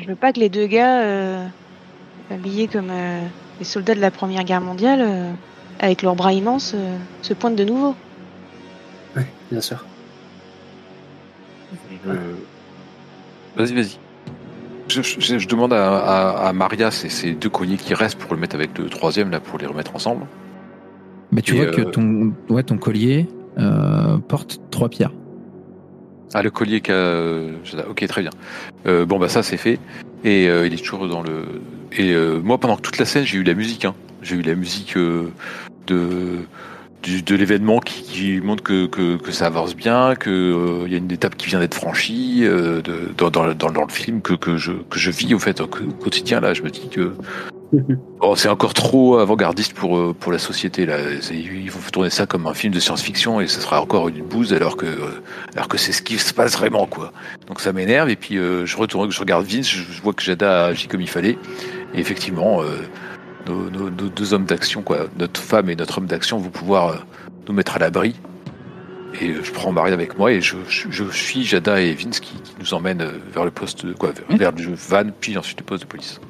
Je 0.00 0.06
veux 0.06 0.14
pas 0.16 0.32
que 0.32 0.40
les 0.40 0.48
deux 0.48 0.66
gars 0.66 1.00
euh, 1.02 1.46
habillés 2.30 2.68
comme 2.68 2.90
euh, 2.90 3.20
les 3.58 3.64
soldats 3.64 3.94
de 3.94 4.00
la 4.00 4.10
Première 4.10 4.44
Guerre 4.44 4.60
mondiale, 4.60 5.00
euh, 5.02 5.32
avec 5.80 6.02
leurs 6.02 6.14
bras 6.14 6.32
immenses, 6.32 6.72
euh, 6.74 6.96
se 7.22 7.34
pointent 7.34 7.56
de 7.56 7.64
nouveau. 7.64 7.94
Oui, 9.16 9.22
bien 9.50 9.60
sûr. 9.60 9.84
Vas-y, 13.56 13.74
vas-y. 13.74 13.98
Je, 14.88 15.02
je- 15.02 15.38
je 15.38 15.48
demande 15.48 15.72
à, 15.72 15.98
à- 15.98 16.48
à 16.48 16.52
Maria 16.52 16.90
ces, 16.90 17.32
deux 17.34 17.50
colliers 17.50 17.76
qui 17.76 17.92
restent 17.94 18.18
pour 18.18 18.32
le 18.34 18.40
mettre 18.40 18.54
avec 18.54 18.78
le 18.78 18.88
troisième 18.88 19.30
là 19.30 19.40
pour 19.40 19.58
les 19.58 19.66
remettre 19.66 19.94
ensemble. 19.94 20.26
Mais 21.32 21.42
tu 21.42 21.56
Et, 21.56 21.64
vois 21.66 21.66
que 21.74 21.82
ton, 21.82 22.32
ouais, 22.48 22.62
ton 22.62 22.78
collier 22.78 23.28
porte 24.28 24.60
trois 24.70 24.88
pierres. 24.88 25.12
Ah, 26.34 26.42
le 26.42 26.50
collier 26.50 26.80
qu'a. 26.80 26.92
euh, 26.92 27.52
Ok, 27.88 28.06
très 28.06 28.20
bien. 28.22 28.30
Euh, 28.86 29.06
bon, 29.06 29.18
bah 29.18 29.28
ça, 29.28 29.42
c'est 29.42 29.56
fait. 29.56 29.78
Et 30.24 30.48
euh, 30.48 30.66
il 30.66 30.74
est 30.74 30.76
toujours 30.84 31.08
dans 31.08 31.22
le. 31.22 31.44
Et 31.92 32.12
euh, 32.12 32.38
moi, 32.42 32.58
pendant 32.58 32.76
toute 32.76 32.98
la 32.98 33.04
scène, 33.06 33.24
j'ai 33.24 33.38
eu 33.38 33.42
la 33.44 33.54
musique. 33.54 33.84
Hein. 33.84 33.94
J'ai 34.22 34.36
eu 34.36 34.42
la 34.42 34.54
musique 34.54 34.96
euh, 34.96 35.30
de 35.86 36.40
du- 37.02 37.22
de 37.22 37.34
l'événement 37.36 37.78
qui, 37.78 38.40
montre 38.42 38.62
que, 38.62 38.86
que, 39.16 39.30
ça 39.30 39.46
avance 39.46 39.74
bien, 39.76 40.16
que 40.16 40.28
euh, 40.30 40.82
il 40.86 40.92
y 40.92 40.96
a 40.96 40.98
une 40.98 41.10
étape 41.12 41.36
qui 41.36 41.46
vient 41.46 41.60
d'être 41.60 41.74
franchie 41.76 42.40
euh, 42.42 42.82
dans, 43.16 43.30
dans, 43.30 43.54
dans 43.54 43.84
le 43.84 43.92
film 43.92 44.20
que, 44.20 44.34
que 44.34 44.56
je 44.56 44.72
que 44.72 44.98
je 44.98 45.10
vis 45.12 45.32
au 45.32 45.38
fait 45.38 45.60
au 45.60 45.68
quotidien. 45.68 46.40
Là, 46.40 46.52
je 46.54 46.62
me 46.62 46.70
dis 46.70 46.88
que 46.90 47.12
Oh, 48.20 48.34
c'est 48.34 48.48
encore 48.48 48.74
trop 48.74 49.18
avant-gardiste 49.18 49.74
pour, 49.74 49.96
euh, 49.96 50.12
pour 50.18 50.32
la 50.32 50.38
société. 50.38 50.86
Là. 50.86 50.96
C'est- 51.20 51.36
Il 51.36 51.70
faut 51.70 51.78
tourner 51.90 52.10
ça 52.10 52.26
comme 52.26 52.46
un 52.46 52.54
film 52.54 52.72
de 52.74 52.80
science-fiction 52.80 53.40
et 53.40 53.46
ce 53.46 53.60
sera 53.60 53.80
encore 53.80 54.08
une 54.08 54.22
bouse 54.24 54.52
alors 54.52 54.76
que, 54.76 54.86
euh, 54.86 55.22
alors 55.54 55.68
que 55.68 55.78
c'est 55.78 55.92
ce 55.92 56.02
qui 56.02 56.18
se 56.18 56.34
passe 56.34 56.56
vraiment. 56.56 56.86
quoi. 56.86 57.12
Donc 57.46 57.60
ça 57.60 57.72
m'énerve 57.72 58.08
et 58.10 58.16
puis 58.16 58.36
euh, 58.38 58.66
je 58.66 58.76
retourne, 58.76 59.10
je 59.12 59.20
regarde 59.20 59.44
Vince, 59.46 59.68
je, 59.68 60.02
vois 60.02 60.12
que 60.14 60.22
Jada 60.22 60.66
agit 60.66 60.88
comme 60.88 61.00
il 61.00 61.08
fallait. 61.08 61.38
Et 61.94 62.00
effectivement, 62.00 62.60
euh, 62.62 62.66
nos, 63.46 63.70
nos- 63.70 63.90
nos 63.90 64.08
deux 64.08 64.34
hommes 64.34 64.44
d'action, 64.46 64.82
quoi, 64.82 65.06
notre 65.18 65.40
femme 65.40 65.70
et 65.70 65.76
notre 65.76 65.98
homme 65.98 66.06
d'action 66.06 66.38
vont 66.38 66.50
pouvoir 66.50 67.06
nous 67.46 67.54
mettre 67.54 67.76
à 67.76 67.78
l'abri. 67.78 68.16
Et 69.20 69.32
je 69.42 69.52
prends 69.52 69.72
Marie 69.72 69.92
avec 69.92 70.18
moi 70.18 70.32
et 70.32 70.40
je, 70.40 70.56
je, 70.68 70.88
je 70.90 71.04
suis 71.12 71.44
Jada 71.44 71.80
et 71.80 71.94
Vince 71.94 72.20
qui, 72.20 72.34
qui 72.42 72.54
nous 72.60 72.74
emmènent 72.74 73.06
vers 73.32 73.44
le 73.44 73.50
poste, 73.50 73.94
quoi, 73.94 74.10
vers, 74.28 74.52
vers 74.52 74.52
le 74.52 74.74
van, 74.74 75.10
puis 75.20 75.38
ensuite 75.38 75.60
le 75.60 75.64
poste 75.64 75.84
de 75.84 75.88
police. 75.88 76.20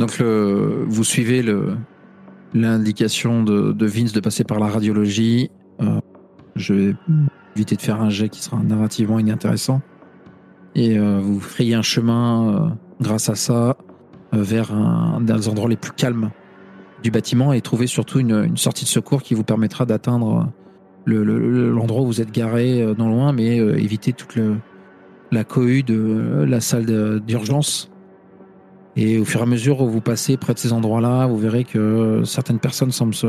Donc 0.00 0.18
vous 0.22 1.04
suivez 1.04 1.44
l'indication 2.54 3.42
de, 3.42 3.86
Vince 3.86 4.12
de 4.14 4.20
passer 4.20 4.44
par 4.44 4.58
la 4.58 4.66
radiologie. 4.66 5.50
Euh, 5.82 6.00
je 6.56 6.72
vais 6.72 6.94
éviter 7.54 7.76
de 7.76 7.82
faire 7.82 8.00
un 8.00 8.08
jet 8.08 8.30
qui 8.30 8.42
sera 8.42 8.62
narrativement 8.62 9.18
inintéressant. 9.18 9.82
Et 10.74 10.98
euh, 10.98 11.20
vous 11.20 11.38
frayez 11.38 11.74
un 11.74 11.82
chemin 11.82 12.48
euh, 12.48 12.68
grâce 13.02 13.28
à 13.28 13.34
ça 13.34 13.76
vers 14.32 14.72
un, 14.72 15.20
des 15.20 15.48
endroits 15.48 15.68
les 15.68 15.76
plus 15.76 15.92
calmes 15.92 16.30
du 17.02 17.10
bâtiment 17.10 17.52
et 17.52 17.60
trouver 17.60 17.86
surtout 17.86 18.20
une, 18.20 18.56
sortie 18.56 18.84
de 18.84 18.88
secours 18.90 19.22
qui 19.22 19.34
vous 19.34 19.44
permettra 19.44 19.84
d'atteindre 19.84 20.50
le- 21.04 21.24
le- 21.24 21.70
l'endroit 21.70 22.02
où 22.02 22.06
vous 22.06 22.22
êtes 22.22 22.32
garé 22.32 22.94
dans 22.96 23.08
loin, 23.08 23.32
mais 23.32 23.56
éviter 23.56 24.14
toute 24.14 24.38
la 25.30 25.44
cohue 25.44 25.82
de 25.82 26.46
la 26.48 26.60
salle 26.60 27.20
d'urgence 27.20 27.90
et 29.00 29.18
au 29.18 29.24
fur 29.24 29.40
et 29.40 29.44
à 29.44 29.46
mesure 29.46 29.80
où 29.80 29.88
vous 29.88 30.02
passez 30.02 30.36
près 30.36 30.52
de 30.52 30.58
ces 30.58 30.74
endroits-là, 30.74 31.26
vous 31.26 31.38
verrez 31.38 31.64
que 31.64 32.20
certaines 32.26 32.58
personnes 32.58 32.92
semblent 32.92 33.14
se, 33.14 33.26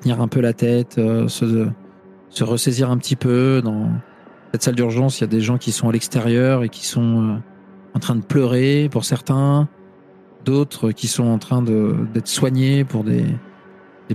tenir 0.00 0.20
un 0.20 0.28
peu 0.28 0.40
la 0.40 0.52
tête, 0.52 0.96
euh, 0.98 1.26
se, 1.26 2.44
ressaisir 2.44 2.88
un 2.88 2.96
petit 2.96 3.16
peu. 3.16 3.62
Dans 3.64 3.90
cette 4.52 4.62
salle 4.62 4.76
d'urgence, 4.76 5.18
il 5.18 5.22
y 5.22 5.24
a 5.24 5.26
des 5.26 5.40
gens 5.40 5.58
qui 5.58 5.72
sont 5.72 5.88
à 5.88 5.92
l'extérieur 5.92 6.62
et 6.62 6.68
qui 6.68 6.86
sont 6.86 7.30
euh, 7.30 7.36
en 7.94 7.98
train 7.98 8.14
de 8.14 8.22
pleurer 8.22 8.88
pour 8.92 9.04
certains, 9.04 9.68
d'autres 10.44 10.92
qui 10.92 11.08
sont 11.08 11.26
en 11.26 11.38
train 11.38 11.62
d'être 11.62 12.28
soignés 12.28 12.84
pour 12.84 13.02
des, 13.02 13.24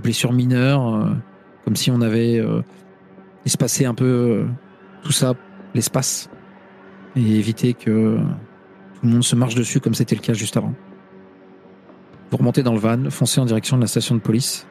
blessures 0.01 0.31
mineures, 0.31 0.95
euh, 0.95 1.09
comme 1.65 1.75
si 1.75 1.91
on 1.91 1.99
avait 1.99 2.41
espacé 3.45 3.83
un 3.83 3.93
peu 3.93 4.45
tout 5.03 5.11
ça, 5.11 5.33
l'espace, 5.73 6.29
et 7.17 7.39
éviter 7.39 7.73
que 7.73 8.19
tout 9.05 9.09
le 9.09 9.13
monde 9.13 9.23
se 9.23 9.35
marche 9.35 9.53
dessus 9.53 9.79
comme 9.79 9.93
c'était 9.93 10.15
le 10.15 10.21
cas 10.21 10.33
juste 10.33 10.57
avant. 10.57 10.73
Vous 12.31 12.37
remontez 12.37 12.63
dans 12.63 12.73
le 12.73 12.79
van, 12.79 13.11
foncez 13.11 13.39
en 13.39 13.45
direction 13.45 13.77
de 13.77 13.81
la 13.81 13.87
station 13.87 14.15
de 14.15 14.19
police. 14.19 14.65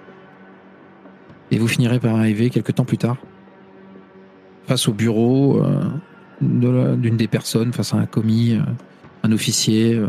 Et 1.52 1.58
vous 1.58 1.68
finirez 1.68 2.00
par 2.00 2.16
arriver 2.16 2.50
quelques 2.50 2.74
temps 2.74 2.84
plus 2.84 2.98
tard 2.98 3.16
face 4.66 4.88
au 4.88 4.92
bureau 4.92 5.62
euh, 5.62 5.84
de 6.40 6.68
la- 6.68 6.96
d'une 6.96 7.16
des 7.16 7.28
personnes, 7.28 7.72
face 7.72 7.94
à 7.94 7.98
un 7.98 8.06
commis, 8.06 8.54
euh, 8.54 8.60
un 9.22 9.30
officier, 9.30 9.94
euh, 9.94 10.08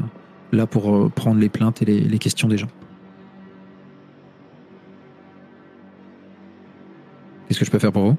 là 0.52 0.66
pour 0.66 0.92
euh, 0.96 1.10
prendre 1.10 1.40
les 1.40 1.50
plaintes 1.50 1.84
et 1.84 1.86
les, 1.86 2.00
les 2.00 2.18
questions 2.18 2.48
des 2.48 2.58
gens. 2.58 2.70
Qu'est-ce 7.48 7.60
que 7.60 7.66
je 7.66 7.70
peux 7.72 7.78
faire 7.80 7.92
pour 7.92 8.04
vous? 8.12 8.18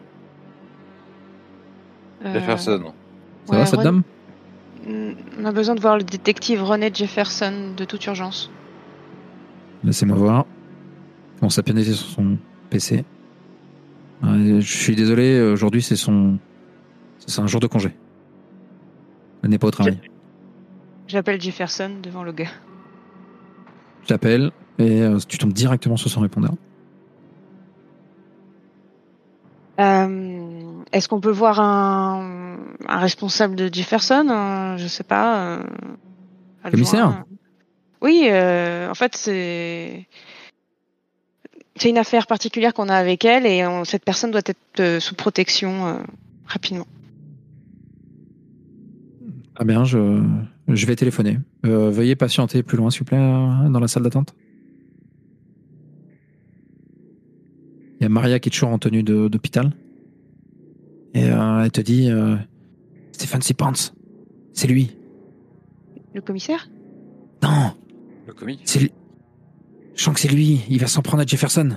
Euh, 2.25 2.33
Jefferson. 2.33 2.93
Ça 3.47 3.53
ouais, 3.53 3.59
va 3.59 3.67
cette 3.67 3.79
Ron- 3.79 3.85
dame? 3.85 4.03
On 4.89 5.45
a 5.45 5.53
besoin 5.53 5.75
de 5.75 5.81
voir 5.81 5.97
le 5.97 6.05
détective 6.05 6.63
René 6.63 6.91
Jefferson 6.93 7.75
de 7.77 7.85
toute 7.85 8.07
urgence. 8.07 8.51
Laissez-moi 9.83 10.17
voir. 10.17 10.47
Commence 11.41 11.59
à 11.59 11.63
pénétrer 11.63 11.93
sur 11.93 12.07
son 12.07 12.39
PC. 12.71 13.05
Euh, 14.25 14.61
je 14.61 14.77
suis 14.77 14.97
désolé, 14.97 15.41
aujourd'hui 15.43 15.83
c'est 15.83 15.97
son. 15.97 16.39
C'est 17.19 17.41
un 17.41 17.47
jour 17.47 17.61
de 17.61 17.67
congé. 17.67 17.95
Elle 19.43 19.51
n'est 19.51 19.59
pas 19.59 19.67
au 19.67 19.73
travail. 19.73 20.01
J'appelle 21.09 21.41
Jefferson 21.41 21.91
devant 22.03 22.23
le 22.23 22.33
gars. 22.33 22.51
Je 24.03 24.09
t'appelle 24.09 24.51
et 24.79 25.03
euh, 25.03 25.19
tu 25.27 25.39
tombes 25.39 25.53
directement 25.53 25.97
sur 25.97 26.11
son 26.11 26.21
répondeur. 26.21 26.53
Euh, 29.79 30.83
Est-ce 30.93 31.09
qu'on 31.09 31.21
peut 31.21 31.31
voir 31.31 31.61
un, 31.61 32.46
un 32.89 32.99
responsable 32.99 33.57
de 33.57 33.73
Jefferson 33.73 34.27
un- 34.29 34.77
Je 34.77 34.87
sais 34.87 35.05
pas. 35.05 35.39
euh, 35.59 35.63
adjoint 36.63 36.71
Commissaire 36.71 37.25
Oui, 38.03 38.27
euh, 38.31 38.91
en 38.91 38.95
fait, 38.95 39.17
c'est 39.17 40.07
c'est 41.79 41.91
une 41.91 41.99
affaire 41.99 42.27
particulière 42.27 42.73
qu'on 42.73 42.89
a 42.89 42.95
avec 42.97 43.25
elle 43.25 43.45
et 43.47 43.67
on- 43.67 43.85
cette 43.85 44.05
personne 44.05 44.31
doit 44.31 44.41
être 44.47 44.81
euh, 44.81 44.99
sous 45.01 45.15
protection 45.15 45.87
euh, 45.87 45.95
rapidement. 46.47 46.87
Ah 49.59 49.65
bien, 49.65 49.85
je, 49.85 50.23
je 50.69 50.87
vais 50.87 50.97
téléphoner. 50.97 51.39
Euh, 51.65 51.91
veuillez 51.91 52.15
patienter 52.17 52.63
plus 52.63 52.77
loin, 52.77 52.91
s'il 52.91 53.01
vous 53.01 53.05
plaît, 53.07 53.19
euh, 53.19 53.69
dans 53.71 53.81
la 53.81 53.89
salle 53.89 54.03
d'attente. 54.03 54.35
Il 57.99 58.03
y 58.03 58.07
a 58.07 58.09
Maria 58.11 58.39
qui 58.39 58.49
est 58.51 58.53
toujours 58.53 58.69
en 58.71 58.79
tenue 58.79 59.03
d'hôpital. 59.03 59.73
Et 61.17 61.31
euh, 61.31 61.65
elle 61.65 61.71
te 61.73 61.81
dit 61.81 62.11
euh, 62.11 62.37
Stéphane 63.13 63.41
Sipans, 63.43 63.73
c'est 64.53 64.67
lui. 64.67 64.97
Le 66.15 66.21
commissaire? 66.21 66.69
Non, 67.43 67.73
Le 68.27 68.33
commis? 68.35 68.61
C'est 68.65 68.81
lui. 68.81 68.93
Je 69.95 70.03
sens 70.03 70.15
que 70.15 70.21
c'est 70.21 70.29
lui. 70.29 70.61
Il 70.69 70.79
va 70.79 70.87
s'en 70.87 71.01
prendre 71.03 71.23
à 71.23 71.27
Jefferson. 71.27 71.71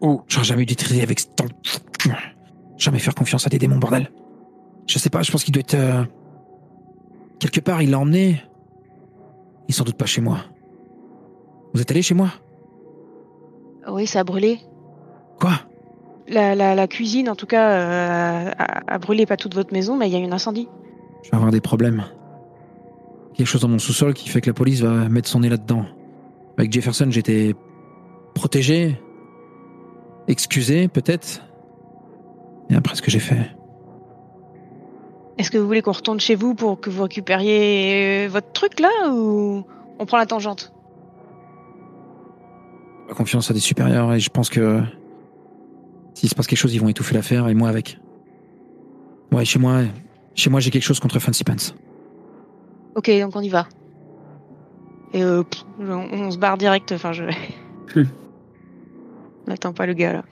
Oh. 0.00 0.22
J'aurais 0.28 0.44
jamais 0.44 0.64
dû 0.66 0.76
traiter 0.76 1.02
avec 1.02 1.20
ce 1.20 1.26
temps. 1.28 1.46
Jamais 2.76 2.98
faire 2.98 3.14
confiance 3.14 3.46
à 3.46 3.50
des 3.50 3.58
démons, 3.58 3.78
bordel. 3.78 4.10
Je 4.86 4.98
sais 4.98 5.10
pas, 5.10 5.22
je 5.22 5.30
pense 5.32 5.44
qu'il 5.44 5.52
doit 5.52 5.60
être. 5.60 5.74
euh, 5.74 6.04
Quelque 7.38 7.60
part, 7.60 7.80
il 7.82 7.90
l'a 7.90 7.98
emmené. 7.98 8.42
Il 9.68 9.70
est 9.70 9.72
sans 9.72 9.84
doute 9.84 9.96
pas 9.96 10.06
chez 10.06 10.20
moi. 10.20 10.38
Vous 11.72 11.80
êtes 11.80 11.90
allé 11.90 12.02
chez 12.02 12.14
moi? 12.14 12.30
Oui, 13.88 14.06
ça 14.06 14.20
a 14.20 14.24
brûlé. 14.24 14.60
Quoi? 15.38 15.52
La, 16.28 16.54
la, 16.54 16.74
la 16.74 16.86
cuisine, 16.86 17.28
en 17.28 17.34
tout 17.34 17.46
cas, 17.46 17.70
euh, 17.70 18.50
a, 18.56 18.94
a 18.94 18.98
brûlé 18.98 19.26
pas 19.26 19.36
toute 19.36 19.54
votre 19.54 19.72
maison, 19.72 19.96
mais 19.96 20.08
il 20.08 20.12
y 20.12 20.16
a 20.16 20.20
eu 20.20 20.24
un 20.24 20.32
incendie. 20.32 20.68
Je 21.24 21.30
vais 21.30 21.36
avoir 21.36 21.50
des 21.50 21.60
problèmes. 21.60 22.04
Quelque 23.34 23.46
chose 23.46 23.62
dans 23.62 23.68
mon 23.68 23.78
sous-sol 23.78 24.14
qui 24.14 24.28
fait 24.28 24.40
que 24.40 24.48
la 24.48 24.54
police 24.54 24.80
va 24.80 25.08
mettre 25.08 25.28
son 25.28 25.40
nez 25.40 25.48
là-dedans. 25.48 25.84
Avec 26.56 26.72
Jefferson, 26.72 27.06
j'étais 27.10 27.54
protégé, 28.34 29.00
excusé 30.28 30.88
peut-être. 30.88 31.42
Et 32.70 32.74
après 32.76 32.94
ce 32.94 33.02
que 33.02 33.10
j'ai 33.10 33.18
fait, 33.18 33.50
Est-ce 35.38 35.50
que 35.50 35.58
vous 35.58 35.66
voulez 35.66 35.80
qu'on 35.82 35.92
retourne 35.92 36.20
chez 36.20 36.34
vous 36.34 36.54
pour 36.54 36.80
que 36.80 36.90
vous 36.90 37.02
récupériez 37.02 38.26
euh, 38.26 38.28
votre 38.28 38.52
truc 38.52 38.78
là 38.78 39.10
ou 39.10 39.64
on 39.98 40.06
prend 40.06 40.18
la 40.18 40.26
tangente? 40.26 40.72
Pas 43.08 43.14
confiance 43.14 43.50
à 43.50 43.54
des 43.54 43.60
supérieurs 43.60 44.12
et 44.12 44.20
je 44.20 44.28
pense 44.28 44.50
que 44.50 44.82
s'il 46.14 46.28
se 46.28 46.34
passe 46.34 46.46
quelque 46.46 46.58
chose, 46.58 46.74
ils 46.74 46.80
vont 46.80 46.88
étouffer 46.88 47.14
l'affaire 47.14 47.48
et 47.48 47.54
moi 47.54 47.68
avec. 47.68 47.98
Ouais, 49.32 49.44
chez 49.44 49.58
moi, 49.58 49.82
chez 50.34 50.50
moi, 50.50 50.60
j'ai 50.60 50.70
quelque 50.70 50.82
chose 50.82 51.00
contre 51.00 51.18
Fancy 51.18 51.44
Pants. 51.44 51.74
Ok, 52.94 53.10
donc 53.20 53.36
on 53.36 53.40
y 53.40 53.48
va. 53.48 53.68
Et 55.12 55.22
euh, 55.22 55.42
pff, 55.42 55.64
on, 55.78 56.08
on 56.12 56.30
se 56.30 56.38
barre 56.38 56.58
direct. 56.58 56.92
Enfin, 56.92 57.12
je. 57.12 57.24
Hmm. 57.24 57.30
on 59.46 59.50
n'attend 59.50 59.72
pas 59.72 59.86
le 59.86 59.94
gars 59.94 60.12
là. 60.12 60.24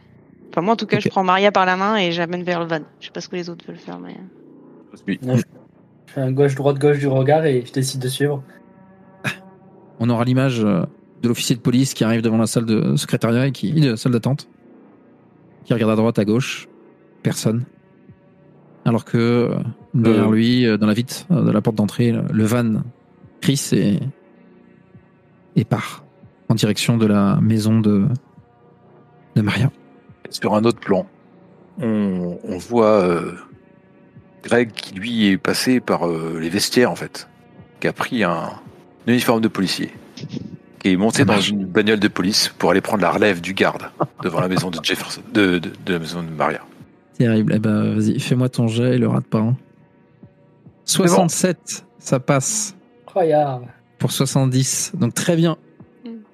Enfin, 0.51 0.63
moi 0.63 0.75
en 0.75 0.77
tout 0.77 0.87
cas, 0.87 0.99
je 0.99 1.09
prends 1.09 1.25
Maria 1.25 1.53
par 1.53 1.67
la 1.67 1.77
main 1.77 1.97
et 1.97 2.11
j'amène 2.13 2.43
vers 2.43 2.61
le 2.61 2.67
van. 2.67 2.81
Je 3.01 3.07
sais 3.07 3.13
pas 3.13 3.21
ce 3.21 3.29
que 3.29 3.37
les 3.37 3.51
autres 3.51 3.65
veulent 3.67 3.77
faire, 3.77 3.99
mais. 3.99 4.17
Oui. 5.07 5.19
Je 5.23 5.43
je 6.09 6.15
fais 6.15 6.21
un 6.23 6.33
gauche-droite-gauche 6.33 6.99
du 6.99 7.07
regard 7.07 7.45
et 7.45 7.65
je 7.67 7.73
décide 7.73 8.01
de 8.01 8.09
suivre. 8.09 8.43
On 10.01 10.09
aura 10.09 10.25
l'image 10.25 10.65
euh, 10.65 10.85
de 11.23 11.29
l'officier 11.29 11.55
de 11.55 11.61
police 11.61 11.93
qui 11.93 12.03
arrive 12.03 12.23
devant 12.23 12.39
la 12.39 12.47
salle 12.47 12.65
de 12.65 12.97
secrétariat 12.97 13.47
et 13.47 13.53
qui, 13.53 13.73
de 13.73 13.91
la 13.91 13.97
salle 13.97 14.13
d'attente, 14.13 14.49
qui 15.69 15.75
regarde 15.75 15.93
à 15.93 15.97
droite, 15.97 16.19
à 16.19 16.25
gauche, 16.25 16.67
personne. 17.23 17.65
Alors 18.87 19.05
que 19.05 19.19
euh, 19.19 19.55
derrière 19.93 20.29
Euh. 20.31 20.35
lui, 20.35 20.67
euh, 20.67 20.79
dans 20.79 20.87
la 20.87 20.95
vitre 20.95 21.27
de 21.31 21.51
la 21.51 21.61
porte 21.61 21.77
d'entrée, 21.77 22.11
le- 22.11 22.45
van 22.47 22.83
crisse 23.43 23.75
et, 23.75 24.01
et 25.57 25.65
part 25.67 26.05
en 26.49 26.55
direction 26.55 26.97
de 26.97 27.05
la 27.05 27.37
maison 27.43 27.81
de, 27.81 28.07
de 29.37 29.43
Maria. 29.43 29.71
Sur 30.31 30.55
un 30.55 30.65
autre 30.65 30.81
plan, 30.81 31.07
on, 31.83 32.39
on 32.43 32.57
voit 32.57 33.03
euh, 33.03 33.33
Greg 34.43 34.73
qui 34.73 34.95
lui 34.95 35.27
est 35.29 35.37
passé 35.39 35.81
par 35.81 36.09
euh, 36.09 36.39
les 36.41 36.49
vestiaires 36.49 36.91
en 36.91 36.97
fait, 36.97 37.29
qui 37.81 37.89
a 37.89 37.93
pris 37.93 38.25
un, 38.25 38.31
un 38.33 39.13
uniforme 39.13 39.43
de 39.43 39.49
policier, 39.49 39.91
qui 40.79 40.91
est 40.93 40.97
monté 40.97 41.25
dans 41.25 41.41
une 41.41 41.65
bagnole 41.67 42.01
de 42.01 42.09
police 42.09 42.53
pour 42.59 42.71
aller 42.71 42.81
prendre 42.81 43.03
la 43.03 43.11
relève 43.11 43.41
du 43.41 43.55
garde 43.55 43.91
devant 44.23 44.41
la 44.41 44.49
maison 44.49 44.71
de 44.71 44.79
Jefferson, 44.83 45.21
de, 45.33 45.59
de, 45.59 45.71
de 45.87 45.93
la 45.93 45.99
maison 45.99 46.23
de 46.23 46.29
Maria. 46.31 46.61
Terrible. 47.19 47.53
Eh 47.57 47.59
ben, 47.59 47.95
vas-y, 47.95 48.21
fais-moi 48.21 48.49
ton 48.49 48.69
jet 48.69 48.95
et 48.95 48.99
le 48.99 49.09
rate 49.09 49.27
pas. 49.27 49.39
hein. 49.41 49.57
67, 50.85 51.85
ça 51.99 52.21
passe. 52.21 52.75
Incroyable. 53.07 53.67
pour 53.99 54.13
70. 54.13 54.93
Donc 54.95 55.15
très 55.15 55.37
bien. 55.37 55.57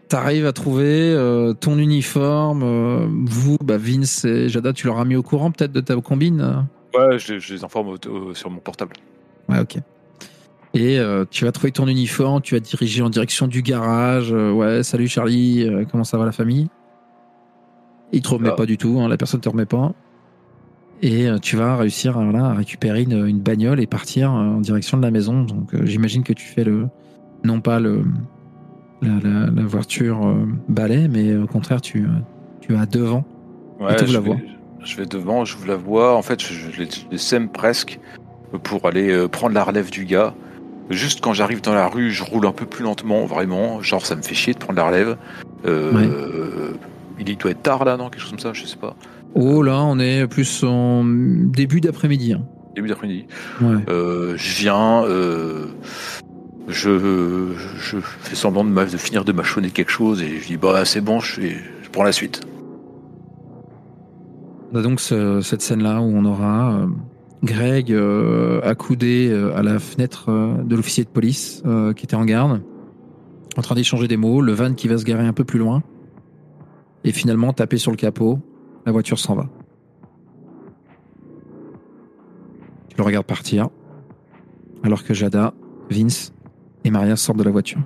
T'arrives 0.08 0.46
à 0.46 0.52
trouver 0.52 1.12
euh, 1.12 1.54
ton 1.54 1.78
uniforme. 1.78 2.62
euh, 2.62 3.06
vous, 3.24 3.56
bah, 3.64 3.78
Vince 3.78 4.24
et 4.26 4.48
Jada, 4.48 4.72
tu 4.72 4.86
leur 4.86 4.98
as 4.98 5.04
mis 5.04 5.16
au 5.16 5.22
courant 5.22 5.50
peut-être 5.50 5.72
de 5.72 5.80
ta 5.80 5.96
combine 5.96 6.40
euh? 6.40 6.60
Ouais, 6.98 7.18
je, 7.18 7.38
je 7.38 7.54
les 7.54 7.64
informe 7.64 7.88
au- 7.88 8.08
au- 8.08 8.34
sur 8.34 8.50
mon 8.50 8.60
portable. 8.60 8.92
Ouais, 9.48 9.58
ok. 9.58 9.78
Et 10.74 10.98
euh, 10.98 11.24
tu 11.30 11.44
vas 11.44 11.52
trouver 11.52 11.70
ton 11.70 11.86
uniforme, 11.86 12.40
tu 12.42 12.54
vas 12.54 12.60
te 12.60 12.68
diriger 12.68 13.02
en 13.02 13.10
direction 13.10 13.46
du 13.46 13.62
garage. 13.62 14.32
euh, 14.32 14.50
ouais, 14.52 14.82
salut 14.82 15.06
Charlie, 15.06 15.62
euh, 15.68 15.84
comment 15.90 16.02
ça 16.04 16.18
va 16.18 16.24
la 16.24 16.32
famille? 16.32 16.68
Il 18.12 18.22
te 18.22 18.28
remet 18.28 18.48
Ah. 18.52 18.56
pas 18.56 18.66
du 18.66 18.76
tout, 18.76 18.98
hein, 19.00 19.08
la 19.08 19.16
personne 19.16 19.40
te 19.40 19.48
remet 19.48 19.66
pas. 19.66 19.92
Et 21.02 21.26
tu 21.42 21.56
vas 21.56 21.76
réussir 21.76 22.14
voilà, 22.14 22.46
à 22.46 22.54
récupérer 22.54 23.02
une, 23.02 23.26
une 23.26 23.40
bagnole 23.40 23.80
et 23.80 23.86
partir 23.86 24.30
en 24.32 24.60
direction 24.60 24.96
de 24.96 25.02
la 25.02 25.10
maison. 25.10 25.42
Donc 25.42 25.74
j'imagine 25.84 26.22
que 26.22 26.32
tu 26.32 26.46
fais 26.46 26.64
le. 26.64 26.86
Non 27.42 27.60
pas 27.60 27.78
le. 27.78 28.04
La, 29.02 29.10
la- 29.22 29.46
la 29.50 29.62
voiture 29.64 30.34
balai, 30.68 31.08
mais 31.08 31.36
au 31.36 31.46
contraire, 31.46 31.82
tu, 31.82 32.06
tu 32.60 32.72
vas 32.72 32.86
devant. 32.86 33.24
Ouais, 33.80 33.96
je 34.06 34.14
la 34.14 34.20
vais, 34.20 34.26
voie. 34.26 34.36
je 34.82 34.96
vais 34.96 35.04
devant, 35.04 35.44
je 35.44 35.56
vous 35.58 35.66
la 35.66 35.76
vois. 35.76 36.16
En 36.16 36.22
fait, 36.22 36.40
je, 36.40 36.70
je 36.70 36.82
les, 37.10 37.18
sème 37.18 37.50
presque 37.50 37.98
pour 38.62 38.86
aller 38.86 39.26
prendre 39.28 39.54
la 39.54 39.64
relève 39.64 39.90
du 39.90 40.06
gars. 40.06 40.32
Juste 40.90 41.20
quand 41.22 41.32
j'arrive 41.32 41.62
dans 41.62 41.74
la 41.74 41.88
rue, 41.88 42.10
je 42.10 42.22
roule 42.22 42.46
un 42.46 42.52
peu 42.52 42.66
plus 42.66 42.84
lentement, 42.84 43.24
vraiment. 43.26 43.80
Genre, 43.82 44.04
ça 44.04 44.16
me 44.16 44.22
fait 44.22 44.34
chier 44.34 44.52
de 44.54 44.58
prendre 44.58 44.78
la 44.78 44.86
relève. 44.86 45.16
Euh, 45.66 46.72
Il 47.18 47.36
doit 47.38 47.52
être 47.52 47.62
tard 47.62 47.84
là, 47.84 47.96
non 47.96 48.10
Quelque 48.10 48.20
chose 48.20 48.30
comme 48.30 48.38
ça, 48.38 48.52
je 48.52 48.66
sais 48.66 48.76
pas. 48.76 48.94
Oh 49.34 49.62
là, 49.62 49.80
on 49.82 49.98
est 49.98 50.26
plus 50.26 50.62
en 50.62 51.02
début 51.04 51.80
d'après-midi. 51.80 52.34
hein. 52.34 52.42
Début 52.74 52.88
d'après-midi. 52.88 53.26
Ouais. 53.62 53.76
Euh, 53.88 54.34
je 54.36 54.56
viens, 54.60 55.04
euh, 55.04 55.66
je, 56.68 57.48
je 57.78 57.96
fais 58.00 58.34
semblant 58.36 58.64
de, 58.64 58.70
ma- 58.70 58.84
de 58.84 58.96
finir 58.96 59.24
de 59.24 59.32
mâchonner 59.32 59.70
quelque 59.70 59.90
chose 59.90 60.22
et 60.22 60.38
je 60.40 60.46
dis 60.48 60.56
bah 60.56 60.84
c'est 60.84 61.00
bon, 61.00 61.20
je, 61.20 61.40
prends 61.92 62.02
la 62.04 62.12
suite. 62.12 62.40
On 64.72 64.78
a 64.78 64.82
donc 64.82 65.00
ce- 65.00 65.40
cette 65.40 65.62
scène-là 65.62 66.00
où 66.00 66.12
on 66.16 66.24
aura 66.24 66.72
euh, 66.74 66.86
Greg 67.44 67.92
euh, 67.92 68.60
accoudé 68.62 69.28
euh, 69.30 69.54
à 69.54 69.62
la 69.62 69.78
fenêtre 69.78 70.30
euh, 70.30 70.62
de 70.62 70.74
l'officier 70.74 71.04
de 71.04 71.10
police 71.10 71.62
euh, 71.66 71.92
qui 71.92 72.06
était 72.06 72.16
en 72.16 72.24
garde, 72.24 72.62
en 73.56 73.62
train 73.62 73.74
d'échanger 73.74 74.08
des 74.08 74.16
mots, 74.16 74.40
le 74.40 74.52
van 74.52 74.72
qui 74.72 74.88
va 74.88 74.96
se 74.96 75.04
garer 75.04 75.26
un 75.26 75.34
peu 75.34 75.44
plus 75.44 75.58
loin, 75.58 75.82
et 77.04 77.12
finalement 77.12 77.52
taper 77.52 77.76
sur 77.76 77.90
le 77.90 77.98
capot, 77.98 78.38
la 78.86 78.92
voiture 78.92 79.18
s'en 79.18 79.34
va. 79.34 79.48
Tu 82.88 82.96
le 82.96 83.02
regardes 83.02 83.26
partir, 83.26 83.68
alors 84.82 85.04
que 85.04 85.12
Jada, 85.12 85.52
Vince 85.90 86.32
et 86.84 86.90
Maria 86.90 87.16
sortent 87.16 87.38
de 87.38 87.44
la 87.44 87.50
voiture. 87.50 87.80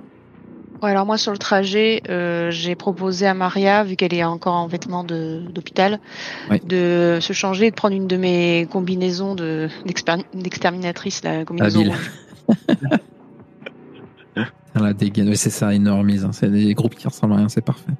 Ouais, 0.81 0.91
alors 0.91 1.05
moi 1.05 1.17
sur 1.17 1.31
le 1.33 1.37
trajet, 1.37 2.01
euh, 2.09 2.51
j'ai 2.51 2.75
proposé 2.75 3.27
à 3.27 3.33
Maria, 3.33 3.83
vu 3.83 3.95
qu'elle 3.97 4.13
est 4.13 4.23
encore 4.23 4.55
en 4.55 4.67
vêtements 4.67 5.03
d'hôpital, 5.03 5.99
de 6.65 7.17
se 7.19 7.33
changer 7.33 7.67
et 7.67 7.71
de 7.71 7.75
prendre 7.75 7.95
une 7.95 8.07
de 8.07 8.15
mes 8.15 8.65
combinaisons 8.71 9.35
de 9.35 9.67
d'exterminatrice, 10.33 11.21
la 11.23 11.43
combinaison. 11.45 11.83
La 14.75 14.93
dégaine, 14.93 15.35
c'est 15.35 15.49
ça, 15.49 15.73
énormise. 15.73 16.23
hein. 16.23 16.31
C'est 16.31 16.49
des 16.49 16.73
groupes 16.73 16.95
qui 16.95 17.07
ressemblent 17.07 17.33
à 17.33 17.37
rien, 17.37 17.49
c'est 17.49 17.65
parfait. 17.65 17.91